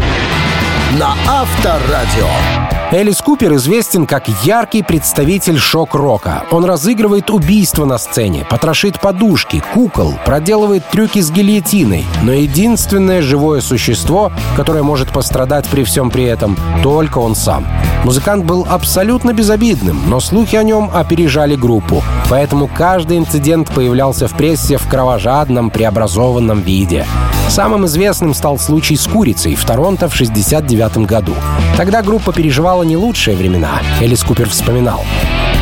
на 0.93 1.15
Авторадио. 1.27 2.70
Элис 2.93 3.23
Купер 3.23 3.55
известен 3.55 4.05
как 4.05 4.27
яркий 4.43 4.83
представитель 4.83 5.59
шок-рока. 5.59 6.43
Он 6.51 6.65
разыгрывает 6.65 7.31
убийства 7.31 7.85
на 7.85 7.99
сцене, 7.99 8.45
потрошит 8.51 9.01
подушки, 9.01 9.63
кукол, 9.73 10.15
проделывает 10.27 10.85
трюки 10.89 11.21
с 11.21 11.31
гильотиной. 11.31 12.05
Но 12.25 12.33
единственное 12.33 13.23
живое 13.23 13.61
существо, 13.61 14.33
которое 14.57 14.83
может 14.83 15.11
пострадать 15.11 15.69
при 15.69 15.85
всем 15.85 16.11
при 16.11 16.25
этом, 16.25 16.57
только 16.83 17.19
он 17.19 17.37
сам. 17.37 17.65
Музыкант 18.03 18.45
был 18.45 18.67
абсолютно 18.69 19.33
безобидным, 19.33 20.03
но 20.09 20.19
слухи 20.19 20.57
о 20.57 20.65
нем 20.65 20.91
опережали 20.93 21.55
группу. 21.55 22.03
Поэтому 22.29 22.67
каждый 22.67 23.19
инцидент 23.19 23.71
появлялся 23.71 24.27
в 24.27 24.33
прессе 24.33 24.79
в 24.79 24.89
кровожадном, 24.89 25.71
преобразованном 25.71 26.63
виде. 26.63 27.07
Самым 27.51 27.85
известным 27.87 28.33
стал 28.33 28.61
случай 28.61 28.95
с 28.95 29.09
курицей 29.09 29.57
в 29.57 29.65
Торонто 29.65 30.09
в 30.09 30.15
69 30.15 30.99
году. 30.99 31.35
Тогда 31.77 32.01
группа 32.01 32.33
переживала 32.33 32.80
не 32.83 32.97
лучшие 32.97 33.37
времена, 33.37 33.81
Элис 34.01 34.23
Купер 34.25 34.49
вспоминал. 34.49 35.05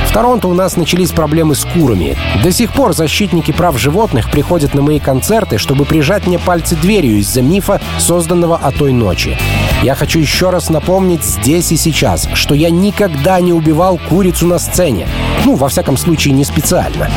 В 0.09 0.13
Торонто 0.13 0.49
у 0.49 0.55
нас 0.55 0.77
начались 0.77 1.11
проблемы 1.11 1.55
с 1.55 1.67
курами. 1.67 2.17
До 2.43 2.51
сих 2.51 2.73
пор 2.73 2.95
защитники 2.95 3.53
прав 3.53 3.79
животных 3.79 4.31
приходят 4.31 4.73
на 4.73 4.81
мои 4.81 4.99
концерты, 4.99 5.59
чтобы 5.59 5.85
прижать 5.85 6.27
мне 6.27 6.39
пальцы 6.39 6.77
дверью 6.77 7.19
из-за 7.19 7.43
мифа, 7.43 7.81
созданного 7.99 8.57
о 8.57 8.73
той 8.73 8.93
ночи. 8.93 9.37
Я 9.83 9.95
хочу 9.95 10.19
еще 10.19 10.49
раз 10.49 10.71
напомнить 10.71 11.23
здесь 11.23 11.73
и 11.73 11.77
сейчас, 11.77 12.27
что 12.33 12.55
я 12.55 12.71
никогда 12.71 13.39
не 13.41 13.53
убивал 13.53 14.01
курицу 14.09 14.47
на 14.47 14.59
сцене. 14.59 15.07
Ну, 15.45 15.57
во 15.57 15.69
всяком 15.69 15.99
случае, 15.99 16.33
не 16.33 16.45
специально. 16.45 17.11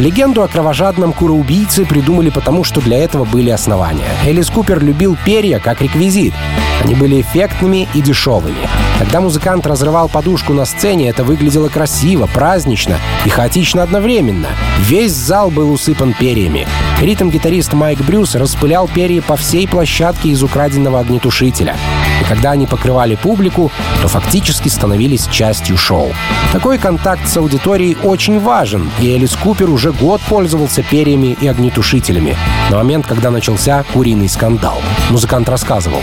Легенду 0.00 0.42
о 0.42 0.48
кровожадном 0.48 1.12
куроубийце 1.12 1.84
придумали 1.84 2.30
потому, 2.30 2.64
что 2.64 2.80
для 2.80 2.98
этого 2.98 3.24
были 3.24 3.50
основания. 3.50 4.08
Элис 4.26 4.50
Купер 4.50 4.82
любил 4.82 5.16
перья 5.24 5.60
как 5.60 5.80
реквизит. 5.80 6.34
Они 6.82 6.96
были 6.96 7.20
эффектными 7.20 7.88
и 7.94 8.00
дешевыми. 8.00 8.68
Когда 8.98 9.20
музыкант 9.20 9.66
разрывал 9.66 10.08
подушку 10.08 10.52
на 10.52 10.64
сцене, 10.64 11.08
это 11.08 11.22
выглядело 11.22 11.68
красиво, 11.68 12.26
празднично 12.26 12.98
и 13.24 13.28
хаотично 13.28 13.84
одновременно. 13.84 14.48
Весь 14.80 15.12
зал 15.12 15.50
был 15.50 15.70
усыпан 15.70 16.12
перьями. 16.12 16.66
Ритм-гитарист 17.00 17.72
Майк 17.72 18.00
Брюс 18.00 18.34
распылял 18.34 18.88
перья 18.88 19.22
по 19.22 19.36
всей 19.36 19.68
площадке 19.68 20.30
из 20.30 20.42
украденного 20.42 20.98
огнетушителя. 20.98 21.76
И 22.20 22.24
когда 22.24 22.52
они 22.52 22.66
покрывали 22.66 23.14
публику, 23.14 23.70
то 24.00 24.08
фактически 24.08 24.68
становились 24.68 25.26
частью 25.26 25.76
шоу. 25.76 26.12
Такой 26.52 26.78
контакт 26.78 27.28
с 27.28 27.36
аудиторией 27.36 27.96
очень 28.02 28.38
важен, 28.40 28.90
и 29.00 29.08
Элис 29.08 29.34
Купер 29.36 29.70
уже 29.70 29.92
год 29.92 30.20
пользовался 30.28 30.82
перьями 30.82 31.36
и 31.40 31.46
огнетушителями. 31.46 32.36
На 32.70 32.76
момент, 32.76 33.06
когда 33.06 33.30
начался 33.30 33.84
куриный 33.92 34.28
скандал. 34.28 34.80
Музыкант 35.10 35.48
рассказывал. 35.48 36.00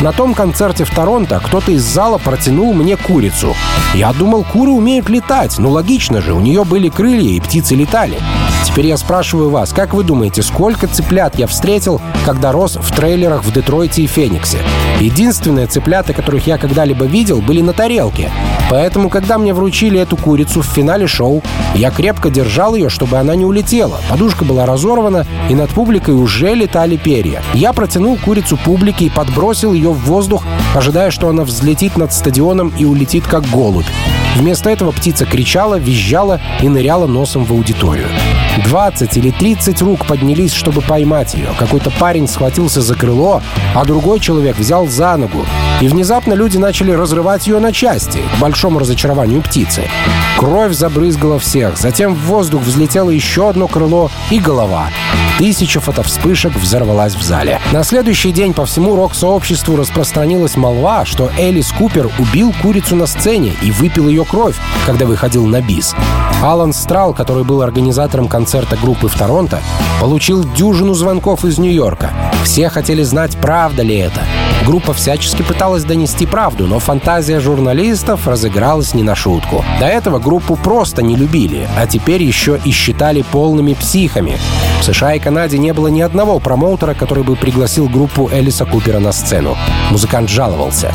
На 0.00 0.12
том 0.12 0.34
концерте 0.34 0.84
в 0.84 0.90
Торонто 0.90 1.40
кто-то 1.44 1.70
из 1.70 1.82
зала 1.82 2.18
протянул 2.18 2.74
мне 2.74 2.96
курицу. 2.96 3.54
Я 3.94 4.12
думал, 4.12 4.44
куры 4.44 4.72
умеют 4.72 5.08
летать. 5.08 5.58
Ну 5.58 5.70
логично 5.70 6.20
же, 6.20 6.32
у 6.32 6.40
нее 6.40 6.64
были 6.64 6.88
крылья 6.88 7.30
и 7.30 7.40
птицы 7.40 7.74
летали. 7.74 8.18
Теперь 8.64 8.86
я 8.86 8.96
спрашиваю 8.96 9.50
вас, 9.50 9.72
как 9.72 9.92
вы 9.92 10.02
думаете, 10.02 10.42
сколько 10.42 10.86
цыплят 10.86 11.38
я 11.38 11.46
встретил, 11.46 12.00
когда 12.24 12.52
рос 12.52 12.78
в 12.80 12.92
трейлерах 12.94 13.44
в 13.44 13.52
Детройте 13.52 14.02
и 14.02 14.06
Фениксе? 14.06 14.58
Единственное, 14.98 15.51
единственные 15.52 15.66
цыплята, 15.66 16.12
которых 16.12 16.46
я 16.46 16.58
когда-либо 16.58 17.04
видел, 17.04 17.40
были 17.40 17.60
на 17.60 17.72
тарелке. 17.72 18.30
Поэтому, 18.70 19.08
когда 19.10 19.38
мне 19.38 19.52
вручили 19.52 20.00
эту 20.00 20.16
курицу 20.16 20.62
в 20.62 20.66
финале 20.66 21.06
шоу, 21.06 21.42
я 21.74 21.90
крепко 21.90 22.30
держал 22.30 22.74
ее, 22.74 22.88
чтобы 22.88 23.18
она 23.18 23.34
не 23.34 23.44
улетела. 23.44 24.00
Подушка 24.08 24.44
была 24.44 24.64
разорвана, 24.64 25.26
и 25.50 25.54
над 25.54 25.70
публикой 25.70 26.14
уже 26.14 26.54
летали 26.54 26.96
перья. 26.96 27.42
Я 27.54 27.72
протянул 27.72 28.16
курицу 28.16 28.56
публике 28.56 29.06
и 29.06 29.10
подбросил 29.10 29.74
ее 29.74 29.90
в 29.90 30.04
воздух, 30.06 30.44
ожидая, 30.74 31.10
что 31.10 31.28
она 31.28 31.44
взлетит 31.44 31.96
над 31.96 32.12
стадионом 32.12 32.72
и 32.78 32.84
улетит 32.84 33.26
как 33.26 33.44
голубь. 33.50 33.86
Вместо 34.36 34.70
этого 34.70 34.92
птица 34.92 35.26
кричала, 35.26 35.78
визжала 35.78 36.40
и 36.62 36.68
ныряла 36.68 37.06
носом 37.06 37.44
в 37.44 37.52
аудиторию. 37.52 38.08
20 38.64 39.16
или 39.16 39.30
30 39.30 39.80
рук 39.82 40.06
поднялись, 40.06 40.52
чтобы 40.52 40.80
поймать 40.82 41.34
ее. 41.34 41.48
Какой-то 41.58 41.90
парень 41.90 42.28
схватился 42.28 42.80
за 42.82 42.94
крыло, 42.94 43.42
а 43.74 43.84
другой 43.84 44.20
человек 44.20 44.58
взял 44.58 44.86
за 44.86 45.16
ногу. 45.16 45.44
И 45.82 45.88
внезапно 45.88 46.34
люди 46.34 46.58
начали 46.58 46.92
разрывать 46.92 47.48
ее 47.48 47.58
на 47.58 47.72
части, 47.72 48.20
к 48.36 48.40
большому 48.40 48.78
разочарованию 48.78 49.42
птицы. 49.42 49.82
Кровь 50.38 50.74
забрызгала 50.74 51.40
всех, 51.40 51.76
затем 51.76 52.14
в 52.14 52.20
воздух 52.20 52.62
взлетело 52.62 53.10
еще 53.10 53.48
одно 53.48 53.66
крыло 53.66 54.08
и 54.30 54.38
голова. 54.38 54.90
Тысяча 55.38 55.80
фотовспышек 55.80 56.54
взорвалась 56.54 57.16
в 57.16 57.22
зале. 57.22 57.58
На 57.72 57.82
следующий 57.82 58.30
день 58.30 58.54
по 58.54 58.64
всему 58.64 58.94
рок-сообществу 58.94 59.74
распространилась 59.74 60.54
молва, 60.54 61.04
что 61.04 61.32
Элис 61.36 61.72
Купер 61.72 62.08
убил 62.20 62.54
курицу 62.62 62.94
на 62.94 63.06
сцене 63.06 63.52
и 63.60 63.72
выпил 63.72 64.06
ее 64.06 64.24
кровь, 64.24 64.54
когда 64.86 65.04
выходил 65.04 65.46
на 65.46 65.60
бис. 65.60 65.96
Алан 66.44 66.72
Страл, 66.72 67.12
который 67.12 67.42
был 67.42 67.60
организатором 67.60 68.28
концерта 68.28 68.76
группы 68.76 69.08
в 69.08 69.18
Торонто, 69.18 69.60
получил 70.00 70.44
дюжину 70.44 70.94
звонков 70.94 71.44
из 71.44 71.58
Нью-Йорка. 71.58 72.31
Все 72.44 72.68
хотели 72.68 73.02
знать, 73.02 73.36
правда 73.40 73.82
ли 73.82 73.96
это. 73.96 74.20
Группа 74.66 74.92
всячески 74.92 75.42
пыталась 75.42 75.84
донести 75.84 76.24
правду, 76.24 76.66
но 76.66 76.78
фантазия 76.78 77.40
журналистов 77.40 78.28
разыгралась 78.28 78.94
не 78.94 79.02
на 79.02 79.16
шутку. 79.16 79.64
До 79.80 79.86
этого 79.86 80.20
группу 80.20 80.56
просто 80.56 81.02
не 81.02 81.16
любили, 81.16 81.68
а 81.76 81.86
теперь 81.86 82.22
еще 82.22 82.60
и 82.64 82.70
считали 82.70 83.22
полными 83.22 83.74
психами. 83.74 84.38
В 84.80 84.84
США 84.84 85.14
и 85.14 85.18
Канаде 85.18 85.58
не 85.58 85.72
было 85.72 85.88
ни 85.88 86.00
одного 86.00 86.38
промоутера, 86.38 86.94
который 86.94 87.24
бы 87.24 87.34
пригласил 87.34 87.88
группу 87.88 88.28
Элиса 88.32 88.64
Купера 88.64 89.00
на 89.00 89.12
сцену. 89.12 89.56
Музыкант 89.90 90.28
жаловался. 90.28 90.92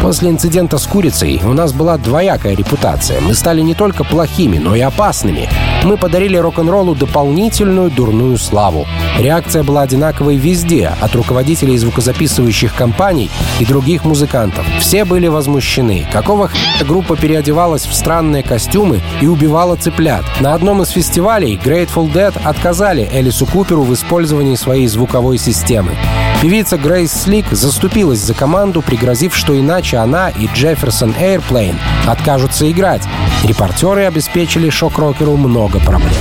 После 0.00 0.30
инцидента 0.30 0.78
с 0.78 0.86
курицей 0.86 1.40
у 1.44 1.52
нас 1.52 1.72
была 1.72 1.98
двоякая 1.98 2.54
репутация. 2.54 3.20
Мы 3.20 3.34
стали 3.34 3.60
не 3.60 3.74
только 3.74 4.04
плохими, 4.04 4.58
но 4.58 4.76
и 4.76 4.80
опасными. 4.80 5.48
Мы 5.84 5.96
подарили 5.96 6.36
рок-н-роллу 6.36 6.94
дополнительную 6.94 7.90
дурную 7.90 8.38
славу. 8.38 8.86
Реакция 9.18 9.62
была 9.62 9.82
одинаковой 9.82 10.36
везде, 10.36 10.87
от 11.00 11.14
руководителей 11.14 11.76
звукозаписывающих 11.78 12.74
компаний 12.74 13.30
и 13.60 13.64
других 13.64 14.04
музыкантов. 14.04 14.66
Все 14.80 15.04
были 15.04 15.28
возмущены. 15.28 16.06
Какого 16.12 16.48
х**а 16.48 16.84
группа 16.84 17.16
переодевалась 17.16 17.86
в 17.86 17.94
странные 17.94 18.42
костюмы 18.42 19.00
и 19.20 19.26
убивала 19.26 19.76
цыплят? 19.76 20.24
На 20.40 20.54
одном 20.54 20.82
из 20.82 20.90
фестивалей 20.90 21.60
Grateful 21.62 22.12
Dead 22.12 22.34
отказали 22.44 23.08
Элису 23.12 23.46
Куперу 23.46 23.82
в 23.82 23.92
использовании 23.94 24.54
своей 24.54 24.86
звуковой 24.86 25.38
системы. 25.38 25.92
Певица 26.40 26.78
Грейс 26.78 27.12
Слик 27.12 27.46
заступилась 27.50 28.20
за 28.20 28.32
команду, 28.32 28.80
пригрозив, 28.80 29.34
что 29.34 29.58
иначе 29.58 29.96
она 29.96 30.28
и 30.30 30.46
Джефферсон 30.54 31.14
Airplane 31.18 31.76
откажутся 32.06 32.70
играть. 32.70 33.02
Репортеры 33.42 34.04
обеспечили 34.04 34.70
шок-рокеру 34.70 35.36
много 35.36 35.80
проблем. 35.80 36.12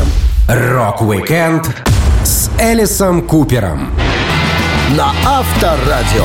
Rock-weekend 0.48 1.68
с 2.24 2.50
Элисом 2.60 3.22
Купером. 3.22 3.90
На 4.96 5.12
Авторадио. 5.26 6.24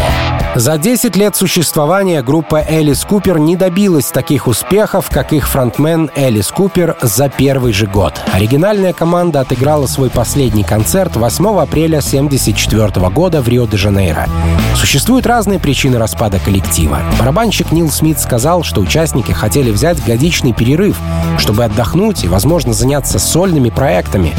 За 0.55 0.79
10 0.79 1.17
лет 1.17 1.35
существования 1.35 2.23
группа 2.23 2.63
Элис 2.63 3.05
Купер 3.05 3.41
не 3.41 3.57
добилась 3.57 4.13
таких 4.13 4.47
успехов, 4.47 5.11
как 5.11 5.33
их 5.33 5.49
фронтмен 5.49 6.13
Элис 6.15 6.53
Купер 6.53 6.97
за 7.03 7.29
первый 7.29 7.73
же 7.73 7.89
год. 7.89 8.21
Оригинальная 8.33 8.93
команда 8.93 9.41
отыграла 9.41 9.87
свой 9.87 10.11
последний 10.11 10.63
концерт 10.63 11.17
8 11.17 11.45
апреля 11.61 11.99
1974 11.99 13.09
года 13.09 13.43
в 13.43 13.49
Рио-де-Жанейро. 13.49 14.29
Существуют 14.77 15.27
разные 15.27 15.59
причины 15.59 15.99
распада 15.99 16.39
коллектива. 16.39 17.01
Барабанщик 17.19 17.73
Нил 17.73 17.91
Смит 17.91 18.21
сказал, 18.21 18.63
что 18.63 18.81
участники 18.81 19.33
хотели 19.33 19.73
взять 19.73 20.05
годичный 20.05 20.53
перерыв, 20.53 20.97
чтобы 21.37 21.65
отдохнуть 21.65 22.23
и, 22.23 22.29
возможно, 22.29 22.75
заняться 22.75 23.19
сольными 23.19 23.71
проектами, 23.71 24.33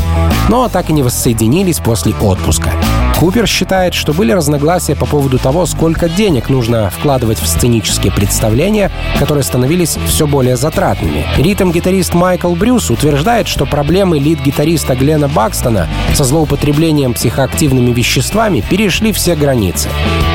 но 0.47 0.69
так 0.69 0.89
и 0.89 0.93
не 0.93 1.03
воссоединились 1.03 1.79
после 1.79 2.13
отпуска. 2.21 2.71
Купер 3.23 3.47
считает, 3.47 3.93
что 3.93 4.11
были 4.11 4.33
разногласия 4.33 4.97
по 4.97 5.05
поводу 5.05 5.39
того, 5.39 5.65
сколько 5.65 6.09
денег 6.09 6.49
нужно 6.49 6.89
вкладывать 6.89 7.39
в 7.39 7.47
сценические 7.47 8.11
представления, 8.11 8.91
которые 9.17 9.45
становились 9.45 9.97
все 10.07 10.27
более 10.27 10.57
затратными. 10.57 11.25
Ритм-гитарист 11.37 12.15
Майкл 12.15 12.53
Брюс 12.53 12.89
утверждает, 12.89 13.47
что 13.47 13.65
проблемы 13.65 14.19
лид-гитариста 14.19 14.95
Глена 14.95 15.29
Бакстона 15.29 15.87
со 16.13 16.25
злоупотреблением 16.25 17.13
психоактивными 17.13 17.93
веществами 17.93 18.59
перешли 18.59 19.13
все 19.13 19.37
границы. 19.37 19.87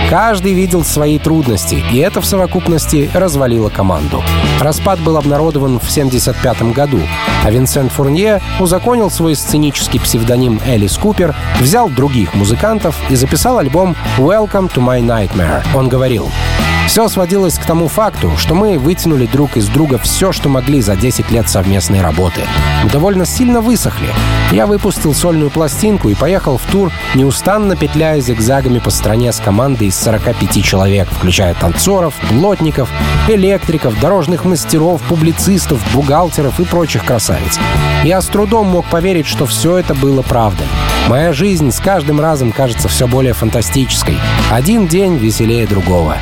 Каждый 0.08 0.54
видел 0.54 0.84
свои 0.84 1.18
трудности, 1.18 1.84
и 1.92 1.98
это 1.98 2.22
в 2.22 2.24
совокупности 2.24 3.10
развалило 3.12 3.68
команду. 3.68 4.22
Распад 4.58 4.98
был 5.00 5.18
обнародован 5.18 5.78
в 5.78 5.90
1975 5.90 6.72
году, 6.72 7.00
а 7.44 7.50
Винсент 7.50 7.92
Фурнье 7.92 8.40
узаконил 8.58 9.10
свой 9.10 9.36
сценический 9.36 10.00
псевдоним 10.00 10.62
Элис 10.64 10.96
Купер, 10.96 11.34
взял 11.60 11.90
других 11.90 12.32
музыкантов 12.32 12.96
и 13.10 13.16
записал 13.16 13.58
альбом 13.58 13.94
«Welcome 14.16 14.72
to 14.72 14.82
my 14.82 15.02
nightmare». 15.02 15.62
Он 15.74 15.90
говорил, 15.90 16.30
все 16.88 17.06
сводилось 17.06 17.58
к 17.58 17.66
тому 17.66 17.86
факту, 17.86 18.32
что 18.38 18.54
мы 18.54 18.78
вытянули 18.78 19.26
друг 19.26 19.58
из 19.58 19.68
друга 19.68 19.98
все, 19.98 20.32
что 20.32 20.48
могли 20.48 20.80
за 20.80 20.96
10 20.96 21.30
лет 21.30 21.46
совместной 21.46 22.00
работы. 22.00 22.40
Мы 22.82 22.88
довольно 22.88 23.26
сильно 23.26 23.60
высохли. 23.60 24.08
Я 24.52 24.66
выпустил 24.66 25.12
сольную 25.12 25.50
пластинку 25.50 26.08
и 26.08 26.14
поехал 26.14 26.56
в 26.56 26.62
тур, 26.62 26.90
неустанно 27.14 27.76
петляя 27.76 28.20
зигзагами 28.20 28.78
по 28.78 28.88
стране 28.88 29.34
с 29.34 29.38
командой 29.38 29.88
из 29.88 30.00
45 30.00 30.64
человек, 30.64 31.08
включая 31.10 31.52
танцоров, 31.52 32.14
плотников, 32.30 32.88
электриков, 33.28 34.00
дорожных 34.00 34.46
мастеров, 34.46 35.02
публицистов, 35.02 35.80
бухгалтеров 35.92 36.58
и 36.58 36.64
прочих 36.64 37.04
красавиц. 37.04 37.58
Я 38.02 38.22
с 38.22 38.26
трудом 38.28 38.66
мог 38.68 38.86
поверить, 38.86 39.26
что 39.26 39.44
все 39.44 39.76
это 39.76 39.94
было 39.94 40.22
правдой. 40.22 40.66
Моя 41.06 41.34
жизнь 41.34 41.70
с 41.70 41.80
каждым 41.80 42.18
разом 42.18 42.50
кажется 42.50 42.88
все 42.88 43.06
более 43.06 43.34
фантастической. 43.34 44.16
Один 44.50 44.86
день 44.86 45.18
веселее 45.18 45.66
другого. 45.66 46.16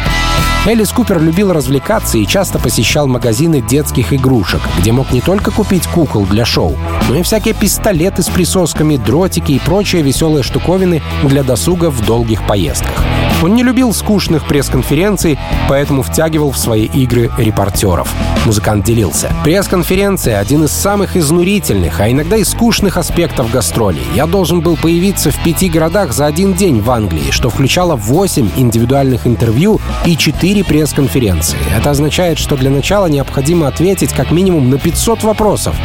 Элис 0.67 0.91
Купер 0.91 1.23
любил 1.23 1.53
развлекаться 1.53 2.19
и 2.19 2.27
часто 2.27 2.59
посещал 2.59 3.07
магазины 3.07 3.61
детских 3.61 4.13
игрушек, 4.13 4.61
где 4.81 4.91
мог 4.91 5.13
не 5.13 5.21
только 5.21 5.53
купить 5.53 5.87
кукол 5.87 6.27
для 6.27 6.45
шоу, 6.45 6.77
но 7.09 7.15
и 7.15 7.23
всякие 7.23 7.55
пистолеты 7.55 8.25
с 8.25 8.29
присосками, 8.29 8.97
дротики 8.97 9.53
и 9.53 9.61
прочие 9.61 10.03
веселые 10.03 10.43
штуковины 10.43 11.03
для 11.23 11.45
досуга 11.45 11.89
в 11.89 12.05
долгих 12.05 12.45
поездках. 12.49 13.05
Он 13.43 13.55
не 13.55 13.63
любил 13.63 13.93
скучных 13.93 14.49
пресс-конференций, 14.49 15.39
поэтому 15.69 16.03
втягивал 16.03 16.51
в 16.51 16.59
свои 16.59 16.87
игры 16.87 17.31
репортеров. 17.37 18.13
Музыкант 18.47 18.85
делился. 18.85 19.31
Пресс-конференция— 19.45 20.39
один 20.41 20.65
из 20.65 20.73
самых 20.73 21.17
изнурительных, 21.17 22.01
а 22.01 22.11
иногда 22.11 22.37
и 22.37 22.45
скучных 22.45 22.97
аспектов 22.97 23.51
гастролей. 23.51 24.03
Я 24.15 24.27
должен 24.27 24.63
был 24.63 24.77
появиться 24.77 25.31
в 25.31 25.43
пяти 25.45 25.69
городах 25.69 26.13
за 26.13 26.27
один 26.27 26.55
день 26.55 26.81
в 26.81 26.91
Англии, 26.91 27.31
что 27.31 27.51
включало 27.51 27.95
8 27.95 28.51
индивидуальных 28.57 29.27
интервью 29.27 29.81
и 30.07 30.17
4 30.17 30.56
пресс-конференции. 30.63 31.59
Это 31.77 31.91
означает, 31.91 32.39
что 32.39 32.57
для 32.57 32.71
начала 32.71 33.07
необходимо 33.07 33.69
ответить 33.69 34.13
как 34.13 34.31
минимум 34.31 34.71
на 34.71 34.79
500 34.79 35.23
вопросов. 35.25 35.77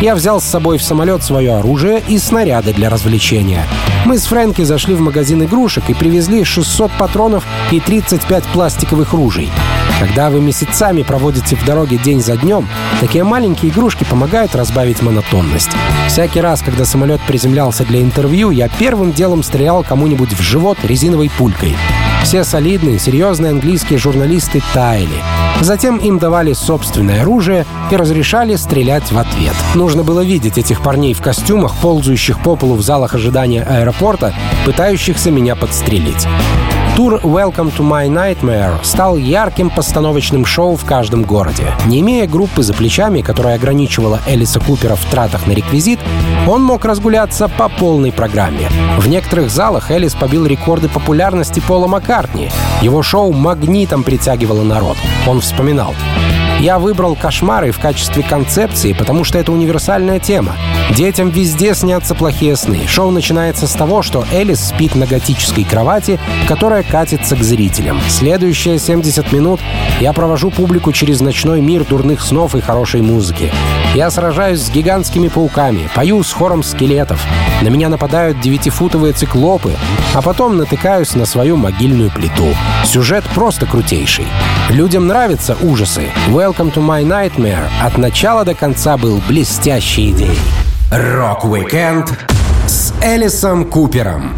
Я 0.00 0.14
взял 0.14 0.40
с 0.40 0.44
собой 0.44 0.78
в 0.78 0.82
самолет 0.82 1.22
свое 1.22 1.54
оружие 1.54 2.02
и 2.06 2.18
снаряды 2.18 2.74
для 2.74 2.90
развлечения. 2.90 3.64
Мы 4.04 4.18
с 4.18 4.26
Фрэнки 4.26 4.62
зашли 4.62 4.94
в 4.94 5.00
магазин 5.00 5.42
игрушек 5.44 5.84
и 5.88 5.94
привезли 5.94 6.44
600 6.44 6.92
патронов 6.92 7.44
и 7.70 7.80
35 7.80 8.44
пластиковых 8.44 9.12
ружей. 9.14 9.50
Когда 9.98 10.28
вы 10.28 10.40
месяцами 10.40 11.02
проводите 11.02 11.56
в 11.56 11.64
дороге 11.64 11.96
день 11.96 12.20
за 12.20 12.36
днем, 12.36 12.68
такие 13.00 13.24
маленькие 13.24 13.72
игрушки 13.72 14.04
помогают 14.04 14.54
разбавить 14.54 15.00
монотонность. 15.00 15.70
Всякий 16.08 16.40
раз, 16.40 16.60
когда 16.60 16.84
самолет 16.84 17.20
приземлялся 17.26 17.84
для 17.84 18.02
интервью, 18.02 18.50
я 18.50 18.68
первым 18.68 19.12
делом 19.12 19.42
стрелял 19.42 19.82
кому-нибудь 19.82 20.34
в 20.34 20.42
живот 20.42 20.76
резиновой 20.84 21.30
пулькой. 21.30 21.74
Все 22.26 22.42
солидные, 22.42 22.98
серьезные 22.98 23.52
английские 23.52 24.00
журналисты 24.00 24.60
таяли. 24.74 25.22
Затем 25.60 25.98
им 25.98 26.18
давали 26.18 26.54
собственное 26.54 27.22
оружие 27.22 27.64
и 27.92 27.94
разрешали 27.94 28.56
стрелять 28.56 29.12
в 29.12 29.16
ответ. 29.16 29.54
Нужно 29.76 30.02
было 30.02 30.24
видеть 30.24 30.58
этих 30.58 30.82
парней 30.82 31.14
в 31.14 31.22
костюмах, 31.22 31.76
ползающих 31.76 32.42
по 32.42 32.56
полу 32.56 32.74
в 32.74 32.82
залах 32.82 33.14
ожидания 33.14 33.62
аэропорта, 33.62 34.34
пытающихся 34.64 35.30
меня 35.30 35.54
подстрелить. 35.54 36.26
Тур 36.96 37.20
«Welcome 37.22 37.76
to 37.76 37.80
My 37.80 38.08
Nightmare» 38.08 38.82
стал 38.82 39.18
ярким 39.18 39.68
постановочным 39.68 40.46
шоу 40.46 40.76
в 40.76 40.86
каждом 40.86 41.24
городе. 41.24 41.74
Не 41.84 42.00
имея 42.00 42.26
группы 42.26 42.62
за 42.62 42.72
плечами, 42.72 43.20
которая 43.20 43.56
ограничивала 43.56 44.18
Элиса 44.26 44.60
Купера 44.60 44.94
в 44.94 45.04
тратах 45.04 45.46
на 45.46 45.52
реквизит, 45.52 45.98
он 46.48 46.62
мог 46.62 46.86
разгуляться 46.86 47.48
по 47.48 47.68
полной 47.68 48.12
программе. 48.12 48.70
В 48.96 49.08
некоторых 49.08 49.50
залах 49.50 49.90
Элис 49.90 50.14
побил 50.14 50.46
рекорды 50.46 50.88
популярности 50.88 51.60
Пола 51.60 51.86
Маккартни. 51.86 52.48
Его 52.80 53.02
шоу 53.02 53.30
магнитом 53.30 54.02
притягивало 54.02 54.62
народ. 54.62 54.96
Он 55.26 55.42
вспоминал. 55.42 55.94
Я 56.60 56.78
выбрал 56.78 57.16
кошмары 57.16 57.70
в 57.70 57.78
качестве 57.78 58.22
концепции, 58.22 58.94
потому 58.94 59.24
что 59.24 59.38
это 59.38 59.52
универсальная 59.52 60.18
тема. 60.18 60.56
Детям 60.90 61.28
везде 61.28 61.74
снятся 61.74 62.14
плохие 62.14 62.56
сны. 62.56 62.86
Шоу 62.86 63.10
начинается 63.10 63.66
с 63.66 63.72
того, 63.72 64.02
что 64.02 64.24
Элис 64.32 64.68
спит 64.68 64.94
на 64.94 65.06
готической 65.06 65.64
кровати, 65.64 66.18
которая 66.48 66.82
катится 66.82 67.36
к 67.36 67.42
зрителям. 67.42 68.00
Следующие 68.08 68.78
70 68.78 69.32
минут 69.32 69.60
я 70.00 70.12
провожу 70.14 70.50
публику 70.50 70.92
через 70.92 71.20
ночной 71.20 71.60
мир 71.60 71.84
дурных 71.84 72.22
снов 72.22 72.54
и 72.54 72.60
хорошей 72.60 73.02
музыки. 73.02 73.52
Я 73.94 74.10
сражаюсь 74.10 74.60
с 74.60 74.70
гигантскими 74.70 75.28
пауками, 75.28 75.90
пою 75.94 76.22
с 76.22 76.32
хором 76.32 76.62
скелетов. 76.62 77.22
На 77.62 77.68
меня 77.68 77.88
нападают 77.88 78.40
девятифутовые 78.40 79.12
циклопы, 79.12 79.74
а 80.14 80.22
потом 80.22 80.56
натыкаюсь 80.56 81.14
на 81.14 81.26
свою 81.26 81.56
могильную 81.56 82.10
плиту. 82.10 82.48
Сюжет 82.84 83.24
просто 83.34 83.66
крутейший. 83.66 84.26
Людям 84.68 85.06
нравятся 85.06 85.56
ужасы. 85.62 86.10
Welcome 86.46 86.70
to 86.74 86.80
my 86.80 87.02
nightmare 87.02 87.68
от 87.82 87.98
начала 87.98 88.44
до 88.44 88.54
конца 88.54 88.96
был 88.96 89.20
блестящей 89.26 90.12
идеей. 90.12 90.38
Rock-weekend 90.92 92.08
с 92.68 92.94
Элисом 93.02 93.64
Купером. 93.64 94.32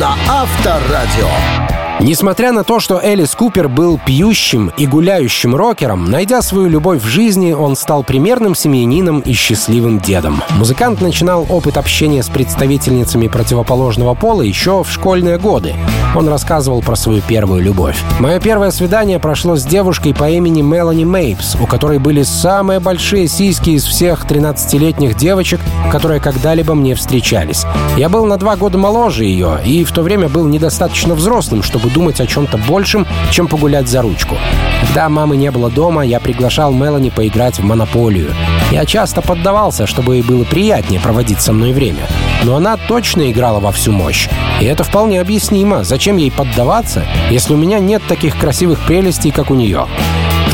На 0.00 0.16
Авторадио. 0.28 1.75
Несмотря 1.98 2.52
на 2.52 2.62
то, 2.62 2.78
что 2.78 3.00
Элис 3.02 3.34
Купер 3.34 3.68
был 3.68 3.98
пьющим 4.04 4.70
и 4.76 4.86
гуляющим 4.86 5.56
рокером, 5.56 6.10
найдя 6.10 6.42
свою 6.42 6.68
любовь 6.68 7.02
в 7.02 7.06
жизни, 7.06 7.52
он 7.52 7.74
стал 7.74 8.04
примерным 8.04 8.54
семьянином 8.54 9.20
и 9.20 9.32
счастливым 9.32 9.98
дедом. 9.98 10.42
Музыкант 10.58 11.00
начинал 11.00 11.46
опыт 11.48 11.78
общения 11.78 12.22
с 12.22 12.28
представительницами 12.28 13.28
противоположного 13.28 14.14
пола 14.14 14.42
еще 14.42 14.84
в 14.84 14.90
школьные 14.92 15.38
годы. 15.38 15.74
Он 16.14 16.28
рассказывал 16.28 16.82
про 16.82 16.96
свою 16.96 17.22
первую 17.22 17.62
любовь. 17.62 17.96
«Мое 18.20 18.40
первое 18.40 18.72
свидание 18.72 19.18
прошло 19.18 19.56
с 19.56 19.64
девушкой 19.64 20.14
по 20.14 20.28
имени 20.28 20.60
Мелани 20.60 21.04
Мейпс, 21.04 21.56
у 21.58 21.66
которой 21.66 21.98
были 21.98 22.24
самые 22.24 22.78
большие 22.78 23.26
сиськи 23.26 23.70
из 23.70 23.84
всех 23.84 24.26
13-летних 24.26 25.16
девочек, 25.16 25.60
которые 25.90 26.20
когда-либо 26.20 26.74
мне 26.74 26.94
встречались. 26.94 27.64
Я 27.96 28.10
был 28.10 28.26
на 28.26 28.36
два 28.36 28.56
года 28.56 28.76
моложе 28.76 29.24
ее 29.24 29.58
и 29.64 29.82
в 29.82 29.92
то 29.92 30.02
время 30.02 30.28
был 30.28 30.46
недостаточно 30.46 31.14
взрослым, 31.14 31.62
чтобы 31.62 31.85
чтобы 31.86 31.94
думать 31.94 32.20
о 32.20 32.26
чем-то 32.26 32.58
большем, 32.58 33.06
чем 33.30 33.46
погулять 33.46 33.88
за 33.88 34.02
ручку. 34.02 34.36
Когда 34.80 35.08
мамы 35.08 35.36
не 35.36 35.50
было 35.50 35.70
дома, 35.70 36.04
я 36.04 36.18
приглашал 36.18 36.72
Мелани 36.72 37.10
поиграть 37.10 37.58
в 37.58 37.64
монополию. 37.64 38.34
Я 38.72 38.84
часто 38.84 39.22
поддавался, 39.22 39.86
чтобы 39.86 40.16
ей 40.16 40.22
было 40.22 40.44
приятнее 40.44 41.00
проводить 41.00 41.40
со 41.40 41.52
мной 41.52 41.72
время. 41.72 42.02
Но 42.42 42.56
она 42.56 42.76
точно 42.76 43.30
играла 43.30 43.60
во 43.60 43.70
всю 43.70 43.92
мощь. 43.92 44.28
И 44.60 44.64
это 44.64 44.82
вполне 44.82 45.20
объяснимо. 45.20 45.84
Зачем 45.84 46.16
ей 46.16 46.30
поддаваться, 46.30 47.04
если 47.30 47.54
у 47.54 47.56
меня 47.56 47.78
нет 47.78 48.02
таких 48.08 48.36
красивых 48.36 48.80
прелестей, 48.80 49.30
как 49.30 49.50
у 49.50 49.54
нее? 49.54 49.86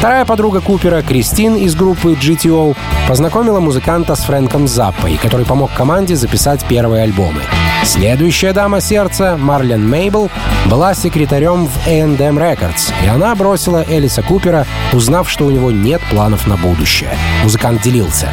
Вторая 0.03 0.25
подруга 0.25 0.61
Купера, 0.61 1.01
Кристин 1.01 1.55
из 1.55 1.77
группы 1.77 2.15
GTO, 2.15 2.77
познакомила 3.07 3.61
музыканта 3.61 4.17
с 4.17 4.25
Фрэнком 4.25 4.67
Заппой, 4.67 5.17
который 5.17 5.47
помог 5.47 5.73
команде 5.73 6.17
записать 6.17 6.65
первые 6.65 7.05
альбомы. 7.05 7.43
Следующая 7.85 8.53
дама 8.53 8.81
сердца, 8.81 9.37
Марлен 9.41 9.89
Мейбл, 9.89 10.29
была 10.67 10.95
секретарем 10.95 11.69
в 11.69 11.87
A&M 11.87 12.37
Records, 12.37 12.93
и 13.05 13.07
она 13.07 13.33
бросила 13.37 13.85
Элиса 13.89 14.25
Купера, 14.25 14.67
узнав, 14.93 15.31
что 15.31 15.47
у 15.47 15.53
него 15.53 15.71
нет 15.71 16.01
планов 16.11 16.49
на 16.49 16.57
будущее. 16.57 17.17
Музыкант 17.45 17.83
делился. 17.83 18.29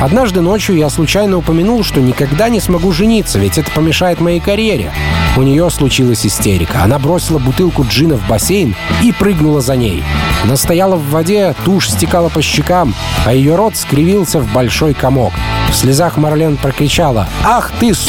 Однажды 0.00 0.40
ночью 0.40 0.76
я 0.76 0.88
случайно 0.88 1.36
упомянул, 1.36 1.84
что 1.84 2.00
никогда 2.00 2.48
не 2.48 2.58
смогу 2.58 2.90
жениться, 2.90 3.38
ведь 3.38 3.58
это 3.58 3.70
помешает 3.70 4.18
моей 4.18 4.40
карьере. 4.40 4.92
У 5.36 5.42
нее 5.42 5.68
случилась 5.68 6.24
истерика. 6.24 6.82
Она 6.82 6.98
бросила 6.98 7.38
бутылку 7.38 7.84
джина 7.84 8.16
в 8.16 8.26
бассейн 8.26 8.74
и 9.02 9.12
прыгнула 9.12 9.60
за 9.60 9.76
ней. 9.76 10.02
Она 10.42 10.56
стояла 10.56 10.96
в 10.96 11.10
воде, 11.10 11.54
тушь 11.66 11.90
стекала 11.90 12.30
по 12.30 12.40
щекам, 12.40 12.94
а 13.26 13.34
ее 13.34 13.56
рот 13.56 13.76
скривился 13.76 14.40
в 14.40 14.50
большой 14.52 14.94
комок. 14.94 15.34
В 15.70 15.74
слезах 15.74 16.16
Марлен 16.16 16.56
прокричала 16.56 17.28
«Ах 17.44 17.70
ты, 17.78 17.94
с... 17.94 18.08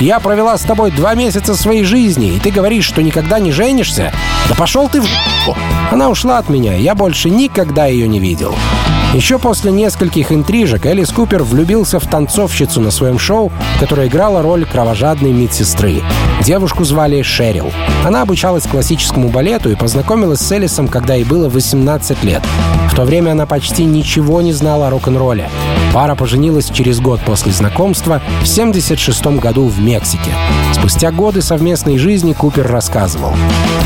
Я 0.00 0.20
провела 0.20 0.56
с 0.56 0.62
тобой 0.62 0.92
два 0.92 1.14
месяца 1.14 1.56
своей 1.56 1.82
жизни, 1.82 2.36
и 2.36 2.38
ты 2.38 2.52
говоришь, 2.52 2.84
что 2.84 3.02
никогда 3.02 3.40
не 3.40 3.50
женишься? 3.50 4.12
Да 4.48 4.54
пошел 4.54 4.88
ты 4.88 5.00
в... 5.00 5.06
Она 5.90 6.08
ушла 6.08 6.38
от 6.38 6.48
меня, 6.48 6.76
я 6.76 6.94
больше 6.94 7.28
никогда 7.28 7.86
ее 7.86 8.06
не 8.06 8.20
видел. 8.20 8.54
Еще 9.14 9.38
после 9.38 9.70
нескольких 9.72 10.32
интрижек 10.32 10.84
Элис 10.84 11.10
Купер 11.10 11.42
влюбился 11.42 11.98
в 11.98 12.06
танцовщицу 12.06 12.82
на 12.82 12.90
своем 12.90 13.18
шоу, 13.18 13.50
которая 13.80 14.06
играла 14.06 14.42
роль 14.42 14.66
кровожадной 14.66 15.32
медсестры. 15.32 16.02
Девушку 16.44 16.84
звали 16.84 17.22
Шерил. 17.22 17.72
Она 18.04 18.20
обучалась 18.22 18.66
классическому 18.66 19.30
балету 19.30 19.70
и 19.70 19.76
познакомилась 19.76 20.40
с 20.40 20.52
Элисом, 20.52 20.88
когда 20.88 21.14
ей 21.14 21.24
было 21.24 21.48
18 21.48 22.22
лет. 22.22 22.42
В 22.90 22.94
то 22.94 23.04
время 23.04 23.32
она 23.32 23.46
почти 23.46 23.84
ничего 23.84 24.42
не 24.42 24.52
знала 24.52 24.88
о 24.88 24.90
рок-н-ролле. 24.90 25.48
Пара 25.94 26.14
поженилась 26.14 26.70
через 26.70 27.00
год 27.00 27.20
после 27.24 27.52
знакомства 27.52 28.20
в 28.42 28.46
76 28.46 29.26
году 29.38 29.68
в 29.68 29.80
Мексике. 29.80 30.32
Спустя 30.74 31.10
годы 31.12 31.40
совместной 31.40 31.96
жизни 31.96 32.34
Купер 32.34 32.70
рассказывал. 32.70 33.32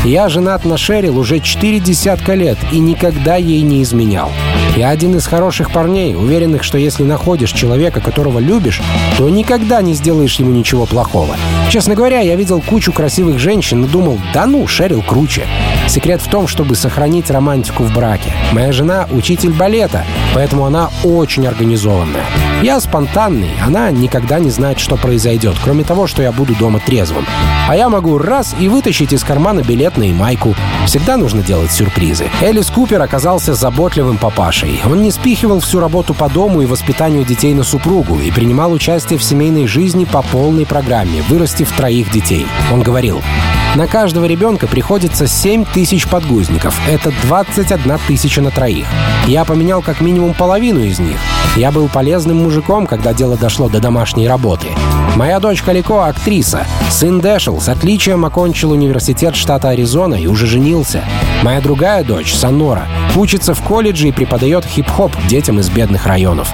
«Я 0.03 0.27
женат 0.27 0.65
на 0.65 0.77
Шерил 0.77 1.17
уже 1.17 1.39
четыре 1.39 1.79
десятка 1.79 2.33
лет 2.33 2.57
и 2.73 2.79
никогда 2.79 3.37
ей 3.37 3.61
не 3.61 3.81
изменял. 3.83 4.29
Я 4.75 4.89
один 4.89 5.15
из 5.15 5.27
хороших 5.27 5.71
парней, 5.71 6.15
уверенных, 6.15 6.63
что 6.63 6.79
если 6.79 7.03
находишь 7.03 7.51
человека, 7.51 8.01
которого 8.01 8.39
любишь, 8.39 8.81
то 9.17 9.29
никогда 9.29 9.83
не 9.83 9.93
сделаешь 9.93 10.39
ему 10.39 10.49
ничего 10.51 10.87
плохого. 10.87 11.35
Честно 11.69 11.93
говоря, 11.93 12.21
я 12.21 12.35
видел 12.35 12.59
кучу 12.59 12.91
красивых 12.91 13.37
женщин 13.37 13.85
и 13.85 13.87
думал, 13.87 14.19
да 14.33 14.47
ну, 14.47 14.65
Шерил 14.65 15.03
круче. 15.03 15.45
Секрет 15.87 16.21
в 16.21 16.29
том, 16.29 16.47
чтобы 16.47 16.75
сохранить 16.75 17.29
романтику 17.29 17.83
в 17.83 17.93
браке. 17.93 18.33
Моя 18.51 18.71
жена— 18.71 19.07
учитель 19.11 19.51
балета, 19.51 20.05
поэтому 20.33 20.65
она 20.65 20.89
очень 21.03 21.45
организованная. 21.45 22.25
Я 22.63 22.79
спонтанный, 22.79 23.51
она 23.61 23.91
никогда 23.91 24.39
не 24.39 24.49
знает, 24.49 24.79
что 24.79 24.95
произойдет, 24.95 25.57
кроме 25.61 25.83
того, 25.83 26.07
что 26.07 26.23
я 26.23 26.31
буду 26.31 26.55
дома 26.55 26.79
трезвым. 26.79 27.25
А 27.67 27.75
я 27.75 27.89
могу 27.89 28.17
раз 28.17 28.55
и 28.57 28.69
вытащить 28.69 29.11
из 29.11 29.21
кармана 29.21 29.59
билет 29.59 29.97
на 29.97 30.05
майку. 30.05 30.55
Всегда 30.85 31.17
нужно 31.17 31.43
делать 31.43 31.73
сюрпризы. 31.73 32.29
Элис 32.41 32.69
Купер 32.69 33.01
оказался 33.01 33.53
заботливым 33.53 34.17
папашей. 34.17 34.79
Он 34.85 35.03
не 35.03 35.11
спихивал 35.11 35.59
всю 35.59 35.81
работу 35.81 36.13
по 36.13 36.29
дому 36.29 36.61
и 36.61 36.65
воспитанию 36.65 37.25
детей 37.25 37.53
на 37.53 37.63
супругу 37.63 38.21
и 38.21 38.31
принимал 38.31 38.71
участие 38.71 39.19
в 39.19 39.23
семейной 39.23 39.67
жизни 39.67 40.05
по 40.05 40.21
полной 40.21 40.65
программе, 40.65 41.21
вырастив 41.27 41.69
троих 41.73 42.11
детей. 42.11 42.47
Он 42.71 42.81
говорил, 42.81 43.21
на 43.75 43.87
каждого 43.87 44.25
ребенка 44.25 44.67
приходится 44.67 45.27
7 45.27 45.65
тысяч 45.65 46.07
подгузников. 46.07 46.79
Это 46.87 47.11
21 47.23 47.97
тысяча 48.07 48.41
на 48.41 48.51
троих. 48.51 48.85
Я 49.25 49.45
поменял 49.45 49.81
как 49.81 49.99
минимум 49.99 50.33
половину 50.33 50.81
из 50.81 50.99
них. 50.99 51.17
Я 51.55 51.71
был 51.71 51.89
полезным 51.89 52.37
мужиком, 52.37 52.85
когда 52.85 53.13
дело 53.13 53.37
дошло 53.37 53.69
до 53.69 53.79
домашней 53.79 54.27
работы. 54.27 54.67
Моя 55.15 55.39
дочь 55.39 55.61
Калико— 55.61 56.05
актриса. 56.07 56.65
Сын 56.89 57.21
Дэшел 57.21 57.61
с 57.61 57.69
отличием 57.69 58.25
окончил 58.25 58.71
университет 58.71 59.35
штата 59.35 59.69
Аризона 59.69 60.15
и 60.15 60.25
уже 60.25 60.47
женился. 60.47 61.03
Моя 61.43 61.61
другая 61.61 62.03
дочь, 62.03 62.33
Сонора, 62.33 62.87
учится 63.15 63.53
в 63.53 63.61
колледже 63.61 64.07
и 64.07 64.11
преподает 64.11 64.65
хип-хоп 64.65 65.11
детям 65.27 65.59
из 65.59 65.69
бедных 65.69 66.07
районов. 66.07 66.49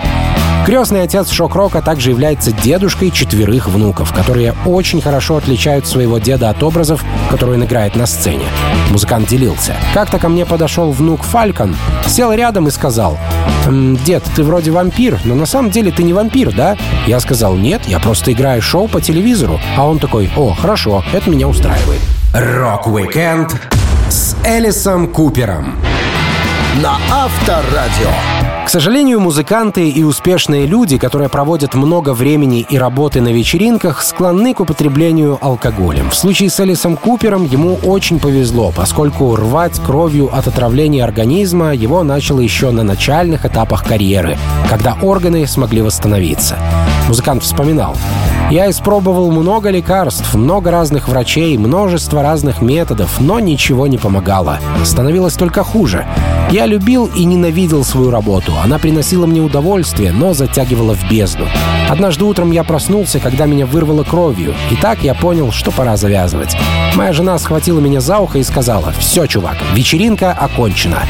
Крестный 0.65 1.03
отец 1.03 1.31
Шок-Рока 1.31 1.81
также 1.81 2.09
является 2.09 2.51
дедушкой 2.51 3.11
четверых 3.11 3.69
внуков, 3.69 4.13
которые 4.13 4.53
очень 4.65 5.01
хорошо 5.01 5.37
отличают 5.37 5.87
своего 5.87 6.17
деда 6.19 6.49
от 6.49 6.61
образов, 6.61 7.03
которые 7.29 7.57
он 7.57 7.63
играет 7.63 7.95
на 7.95 8.05
сцене. 8.05 8.45
Музыкант 8.91 9.29
делился. 9.29 9.73
Как-то 9.93 10.19
ко 10.19 10.27
мне 10.27 10.45
подошел 10.45 10.91
внук 10.91 11.23
Фалькон, 11.23 11.75
сел 12.07 12.33
рядом 12.33 12.67
и 12.67 12.71
сказал, 12.71 13.17
«М, 13.65 13.95
«Дед, 13.97 14.23
ты 14.35 14.43
вроде 14.43 14.71
вампир, 14.71 15.19
но 15.23 15.33
на 15.33 15.45
самом 15.45 15.71
деле 15.71 15.91
ты 15.91 16.03
не 16.03 16.13
вампир, 16.13 16.53
да?» 16.53 16.77
Я 17.07 17.19
сказал, 17.19 17.55
«Нет, 17.55 17.81
я 17.87 17.99
просто 17.99 18.31
играю 18.31 18.48
шоу 18.61 18.87
по 18.87 19.01
телевизору». 19.01 19.59
А 19.77 19.87
он 19.87 19.99
такой, 19.99 20.29
«О, 20.35 20.53
хорошо, 20.53 21.03
это 21.13 21.29
меня 21.29 21.47
устраивает». 21.47 22.01
Rock-weekend 22.33 23.55
с 24.09 24.35
Элисом 24.45 25.07
Купером 25.07 25.75
на 26.81 26.97
Авторадио. 27.11 28.11
К 28.65 28.69
сожалению, 28.69 29.19
музыканты 29.19 29.89
и 29.89 30.03
успешные 30.03 30.67
люди, 30.67 30.99
которые 30.99 31.27
проводят 31.27 31.73
много 31.73 32.13
времени 32.13 32.65
и 32.69 32.77
работы 32.77 33.19
на 33.19 33.29
вечеринках, 33.29 34.03
склонны 34.03 34.53
к 34.53 34.59
употреблению 34.59 35.39
алкоголем. 35.41 36.11
В 36.11 36.15
случае 36.15 36.51
с 36.51 36.59
Элисом 36.59 36.95
Купером 36.95 37.45
ему 37.45 37.79
очень 37.83 38.19
повезло, 38.19 38.71
поскольку 38.75 39.35
рвать 39.35 39.79
кровью 39.83 40.29
от 40.31 40.47
отравления 40.47 41.03
организма 41.03 41.73
его 41.73 42.03
начало 42.03 42.41
еще 42.41 42.69
на 42.69 42.83
начальных 42.83 43.43
этапах 43.43 43.83
карьеры, 43.83 44.37
когда 44.69 44.95
органы 45.01 45.47
смогли 45.47 45.81
восстановиться. 45.81 46.55
Музыкант 47.07 47.41
вспоминал. 47.41 47.97
Я 48.49 48.67
испробовал 48.67 49.31
много 49.31 49.69
лекарств, 49.69 50.33
много 50.33 50.71
разных 50.71 51.07
врачей, 51.07 51.55
множество 51.55 52.23
разных 52.23 52.63
методов, 52.63 53.19
но 53.19 53.39
ничего 53.39 53.85
не 53.85 53.99
помогало. 53.99 54.57
Становилось 54.83 55.35
только 55.35 55.63
хуже. 55.63 56.07
Я 56.49 56.65
любил 56.65 57.05
и 57.05 57.25
ненавидел 57.25 57.83
свою 57.83 58.09
работу. 58.09 58.53
Она 58.63 58.79
приносила 58.79 59.27
мне 59.27 59.39
удовольствие, 59.39 60.11
но 60.11 60.33
затягивала 60.33 60.95
в 60.95 61.07
бездну. 61.11 61.45
Однажды 61.89 62.25
утром 62.25 62.49
я 62.51 62.63
проснулся, 62.63 63.19
когда 63.19 63.45
меня 63.45 63.67
вырвало 63.67 64.03
кровью. 64.03 64.55
И 64.71 64.75
так 64.75 65.03
я 65.03 65.13
понял, 65.13 65.51
что 65.51 65.69
пора 65.69 65.95
завязывать. 65.95 66.57
Моя 66.95 67.13
жена 67.13 67.37
схватила 67.37 67.79
меня 67.79 68.01
за 68.01 68.17
ухо 68.17 68.39
и 68.39 68.43
сказала, 68.43 68.91
«Все, 68.97 69.27
чувак, 69.27 69.57
вечеринка 69.75 70.31
окончена». 70.31 71.03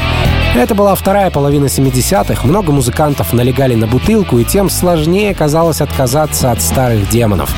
Это 0.54 0.74
была 0.74 0.96
вторая 0.96 1.30
половина 1.30 1.66
70-х, 1.66 2.46
много 2.46 2.72
музыкантов 2.72 3.32
налегали 3.32 3.76
на 3.76 3.86
бутылку, 3.86 4.38
и 4.38 4.44
тем 4.44 4.68
сложнее 4.68 5.32
казалось 5.32 5.80
отказаться 5.80 6.50
от 6.50 6.60
старых 6.60 7.08
демонов. 7.29 7.53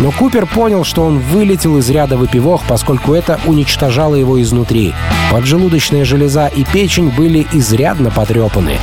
Но 0.00 0.10
Купер 0.12 0.46
понял, 0.46 0.82
что 0.82 1.04
он 1.04 1.18
вылетел 1.18 1.76
из 1.76 1.90
ряда 1.90 2.16
выпивок, 2.16 2.62
поскольку 2.66 3.12
это 3.12 3.38
уничтожало 3.44 4.14
его 4.14 4.40
изнутри. 4.40 4.94
Поджелудочная 5.30 6.06
железа 6.06 6.46
и 6.46 6.64
печень 6.64 7.10
были 7.10 7.46
изрядно 7.52 8.10
потрепаны. 8.10 8.78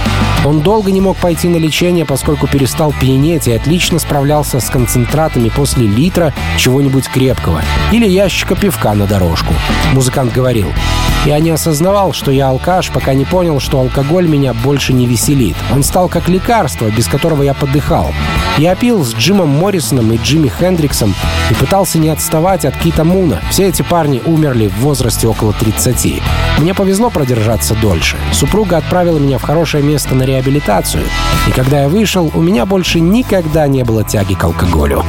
Он 0.45 0.61
долго 0.61 0.91
не 0.91 1.01
мог 1.01 1.17
пойти 1.17 1.47
на 1.47 1.57
лечение, 1.57 2.05
поскольку 2.05 2.45
перестал 2.45 2.93
пьянеть 2.93 3.47
и 3.47 3.51
отлично 3.51 3.97
справлялся 3.97 4.59
с 4.59 4.69
концентратами 4.69 5.49
после 5.49 5.87
литра 5.87 6.35
чего-нибудь 6.57 7.09
крепкого 7.09 7.63
или 7.91 8.07
ящика 8.07 8.55
пивка 8.55 8.93
на 8.93 9.07
дорожку. 9.07 9.53
Музыкант 9.93 10.31
говорил, 10.31 10.71
«Я 11.25 11.39
не 11.39 11.49
осознавал, 11.49 12.13
что 12.13 12.31
я 12.31 12.49
алкаш, 12.49 12.91
пока 12.91 13.15
не 13.15 13.25
понял, 13.25 13.59
что 13.59 13.79
алкоголь 13.79 14.27
меня 14.27 14.53
больше 14.53 14.93
не 14.93 15.07
веселит. 15.07 15.55
Он 15.73 15.81
стал 15.81 16.09
как 16.09 16.29
лекарство, 16.29 16.85
без 16.91 17.07
которого 17.07 17.41
я 17.41 17.55
подыхал. 17.55 18.13
Я 18.57 18.75
пил 18.75 19.03
с 19.03 19.13
Джимом 19.13 19.49
Моррисоном 19.49 20.11
и 20.13 20.17
Джимми 20.17 20.47
Хендриксом 20.47 21.06
и 21.51 21.53
пытался 21.53 21.99
не 21.99 22.09
отставать 22.09 22.65
от 22.65 22.77
Кита 22.77 23.03
Муна. 23.03 23.41
Все 23.49 23.67
эти 23.67 23.81
парни 23.81 24.21
умерли 24.25 24.67
в 24.67 24.79
возрасте 24.79 25.27
около 25.27 25.53
30. 25.53 26.21
Мне 26.59 26.73
повезло 26.73 27.09
продержаться 27.09 27.75
дольше. 27.75 28.17
Супруга 28.31 28.77
отправила 28.77 29.17
меня 29.17 29.37
в 29.37 29.43
хорошее 29.43 29.83
место 29.83 30.15
на 30.15 30.23
реабилитацию. 30.23 31.03
И 31.47 31.51
когда 31.51 31.81
я 31.83 31.89
вышел, 31.89 32.31
у 32.33 32.41
меня 32.41 32.65
больше 32.65 32.99
никогда 32.99 33.67
не 33.67 33.83
было 33.83 34.03
тяги 34.03 34.33
к 34.33 34.43
алкоголю. 34.43 35.03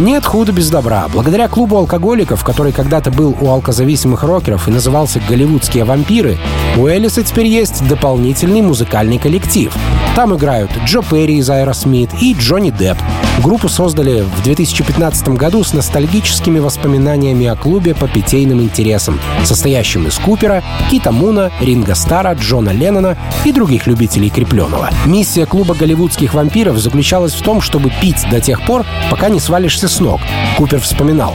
Нет 0.00 0.24
худа 0.24 0.50
без 0.50 0.70
добра. 0.70 1.08
Благодаря 1.12 1.46
клубу 1.46 1.76
алкоголиков, 1.76 2.42
который 2.42 2.72
когда-то 2.72 3.10
был 3.10 3.36
у 3.38 3.50
алкозависимых 3.50 4.22
рокеров 4.22 4.66
и 4.66 4.70
назывался 4.70 5.20
«Голливудские 5.28 5.84
вампиры», 5.84 6.38
у 6.78 6.88
Элиса 6.88 7.22
теперь 7.22 7.46
есть 7.46 7.86
дополнительный 7.86 8.62
музыкальный 8.62 9.18
коллектив. 9.18 9.74
Там 10.16 10.34
играют 10.34 10.70
Джо 10.86 11.02
Перри 11.02 11.36
из 11.36 11.50
Aerosmith 11.50 12.16
и 12.18 12.32
Джонни 12.32 12.70
Депп. 12.70 12.98
Группу 13.42 13.70
создали 13.70 14.20
в 14.20 14.42
2015 14.42 15.30
году 15.30 15.64
с 15.64 15.72
ностальгическими 15.72 16.58
воспоминаниями 16.58 17.46
о 17.46 17.56
клубе 17.56 17.94
по 17.94 18.06
питейным 18.06 18.60
интересам, 18.60 19.18
состоящим 19.44 20.06
из 20.06 20.18
Купера, 20.18 20.62
Кита 20.90 21.10
Муна, 21.10 21.50
Ринга 21.58 21.94
Стара, 21.94 22.34
Джона 22.34 22.70
Леннона 22.70 23.16
и 23.46 23.52
других 23.52 23.86
любителей 23.86 24.28
крепленого. 24.28 24.90
Миссия 25.06 25.46
клуба 25.46 25.74
голливудских 25.74 26.34
вампиров 26.34 26.76
заключалась 26.76 27.32
в 27.32 27.42
том, 27.42 27.62
чтобы 27.62 27.90
пить 28.02 28.26
до 28.30 28.40
тех 28.42 28.60
пор, 28.66 28.84
пока 29.10 29.30
не 29.30 29.40
свалишься 29.40 29.88
с 29.88 30.00
ног. 30.00 30.20
Купер 30.58 30.80
вспоминал. 30.80 31.34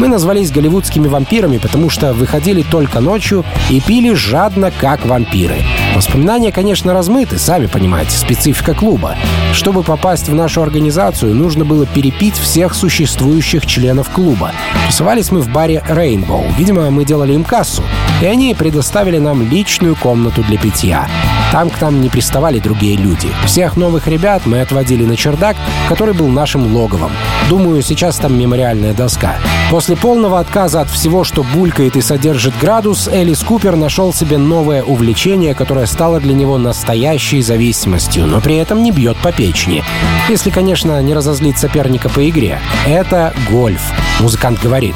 Мы 0.00 0.08
назвались 0.08 0.50
голливудскими 0.50 1.06
вампирами, 1.06 1.58
потому 1.58 1.90
что 1.90 2.12
выходили 2.12 2.62
только 2.62 2.98
ночью 2.98 3.44
и 3.68 3.80
пили 3.80 4.14
жадно, 4.14 4.72
как 4.80 5.06
вампиры. 5.06 5.62
Воспоминания, 5.94 6.52
конечно, 6.52 6.92
размыты, 6.92 7.38
сами 7.38 7.66
понимаете, 7.66 8.16
специфика 8.16 8.74
клуба. 8.74 9.16
Чтобы 9.52 9.82
попасть 9.82 10.28
в 10.28 10.34
нашу 10.34 10.62
организацию, 10.62 11.34
нужно 11.34 11.64
было 11.64 11.86
перепить 11.86 12.36
всех 12.36 12.74
существующих 12.74 13.66
членов 13.66 14.10
клуба. 14.10 14.52
Тусовались 14.86 15.30
мы 15.30 15.40
в 15.40 15.48
баре 15.48 15.82
Rainbow. 15.88 16.44
Видимо, 16.56 16.90
мы 16.90 17.04
делали 17.04 17.34
им 17.34 17.44
кассу. 17.44 17.82
И 18.22 18.26
они 18.26 18.54
предоставили 18.54 19.18
нам 19.18 19.42
личную 19.42 19.96
комнату 19.96 20.42
для 20.42 20.58
питья. 20.58 21.08
Там 21.52 21.68
к 21.68 21.80
нам 21.80 22.00
не 22.00 22.08
приставали 22.08 22.60
другие 22.60 22.96
люди. 22.96 23.28
Всех 23.44 23.76
новых 23.76 24.06
ребят 24.06 24.42
мы 24.46 24.60
отводили 24.60 25.04
на 25.04 25.16
чердак, 25.16 25.56
который 25.88 26.14
был 26.14 26.28
нашим 26.28 26.74
логовом. 26.74 27.10
Думаю, 27.48 27.82
сейчас 27.82 28.16
там 28.16 28.38
мемориальная 28.38 28.94
доска. 28.94 29.36
После 29.70 29.96
полного 29.96 30.38
отказа 30.38 30.80
от 30.80 30.90
всего, 30.90 31.24
что 31.24 31.42
булькает 31.42 31.96
и 31.96 32.00
содержит 32.00 32.54
градус, 32.60 33.08
Элис 33.08 33.40
Купер 33.42 33.76
нашел 33.76 34.12
себе 34.12 34.38
новое 34.38 34.82
увлечение, 34.82 35.54
которое 35.54 35.86
стало 35.86 36.20
для 36.20 36.34
него 36.34 36.56
настоящей 36.58 37.42
зависимостью, 37.42 38.26
но 38.26 38.40
при 38.40 38.56
этом 38.56 38.82
не 38.82 38.92
бьет 38.92 39.16
по 39.16 39.32
печени. 39.32 39.82
Если, 40.28 40.50
конечно, 40.50 41.02
не 41.02 41.14
разозлить 41.14 41.58
соперника 41.58 42.08
по 42.08 42.28
игре. 42.28 42.60
Это 42.86 43.34
гольф. 43.50 43.92
Музыкант 44.20 44.60
говорит. 44.62 44.94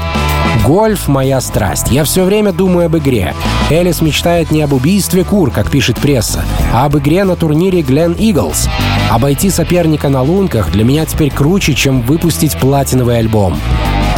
Гольф— 0.62 1.06
моя 1.08 1.40
страсть. 1.40 1.90
Я 1.90 2.04
все 2.04 2.24
время 2.24 2.52
думаю 2.52 2.86
об 2.86 2.96
игре. 2.96 3.34
Элис 3.70 4.00
мечтает 4.00 4.50
не 4.50 4.62
об 4.62 4.72
убийстве 4.72 5.24
кур, 5.24 5.50
как 5.50 5.70
пишет 5.70 5.98
пресса, 5.98 6.44
а 6.72 6.84
об 6.84 6.96
игре 6.96 7.24
на 7.24 7.36
турнире 7.36 7.82
Глениглс. 7.82 8.68
Обойти 9.10 9.50
соперника 9.50 10.08
на 10.08 10.22
лунках 10.22 10.70
для 10.70 10.84
меня 10.84 11.04
теперь 11.06 11.30
круче, 11.30 11.74
чем 11.74 12.02
выпустить 12.02 12.56
платиновый 12.56 13.18
альбом. 13.18 13.56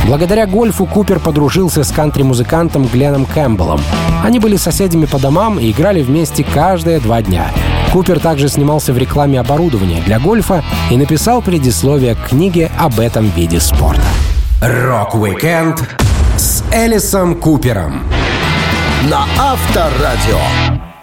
Благодаря 0.07 0.47
гольфу 0.47 0.87
Купер 0.87 1.19
подружился 1.19 1.83
с 1.83 1.91
кантри-музыкантом 1.91 2.87
Гленном 2.87 3.27
Кэмпбеллом. 3.27 3.81
Они 4.23 4.39
были 4.39 4.57
соседями 4.57 5.07
по 5.07 5.19
домам 5.19 5.59
и 5.59 5.73
играли 5.73 6.03
вместе 6.03 6.45
каждые 6.45 7.01
два 7.01 7.23
дня. 7.23 7.51
Купер 7.93 8.21
также 8.21 8.49
снимался 8.49 8.93
в 8.93 8.99
рекламе 8.99 9.41
оборудования 9.41 10.01
для 10.05 10.21
гольфа 10.21 10.63
и 10.91 10.97
написал 10.97 11.43
предисловие 11.43 12.15
к 12.15 12.29
книге 12.29 12.71
об 12.79 13.01
этом 13.01 13.31
виде 13.31 13.59
спорта. 13.59 14.03
Rock-weekend 14.61 15.83
с 16.01 16.06
Элисом 16.73 17.37
Купером 17.37 18.03
на 19.09 19.25
Авторадио. 19.39 20.96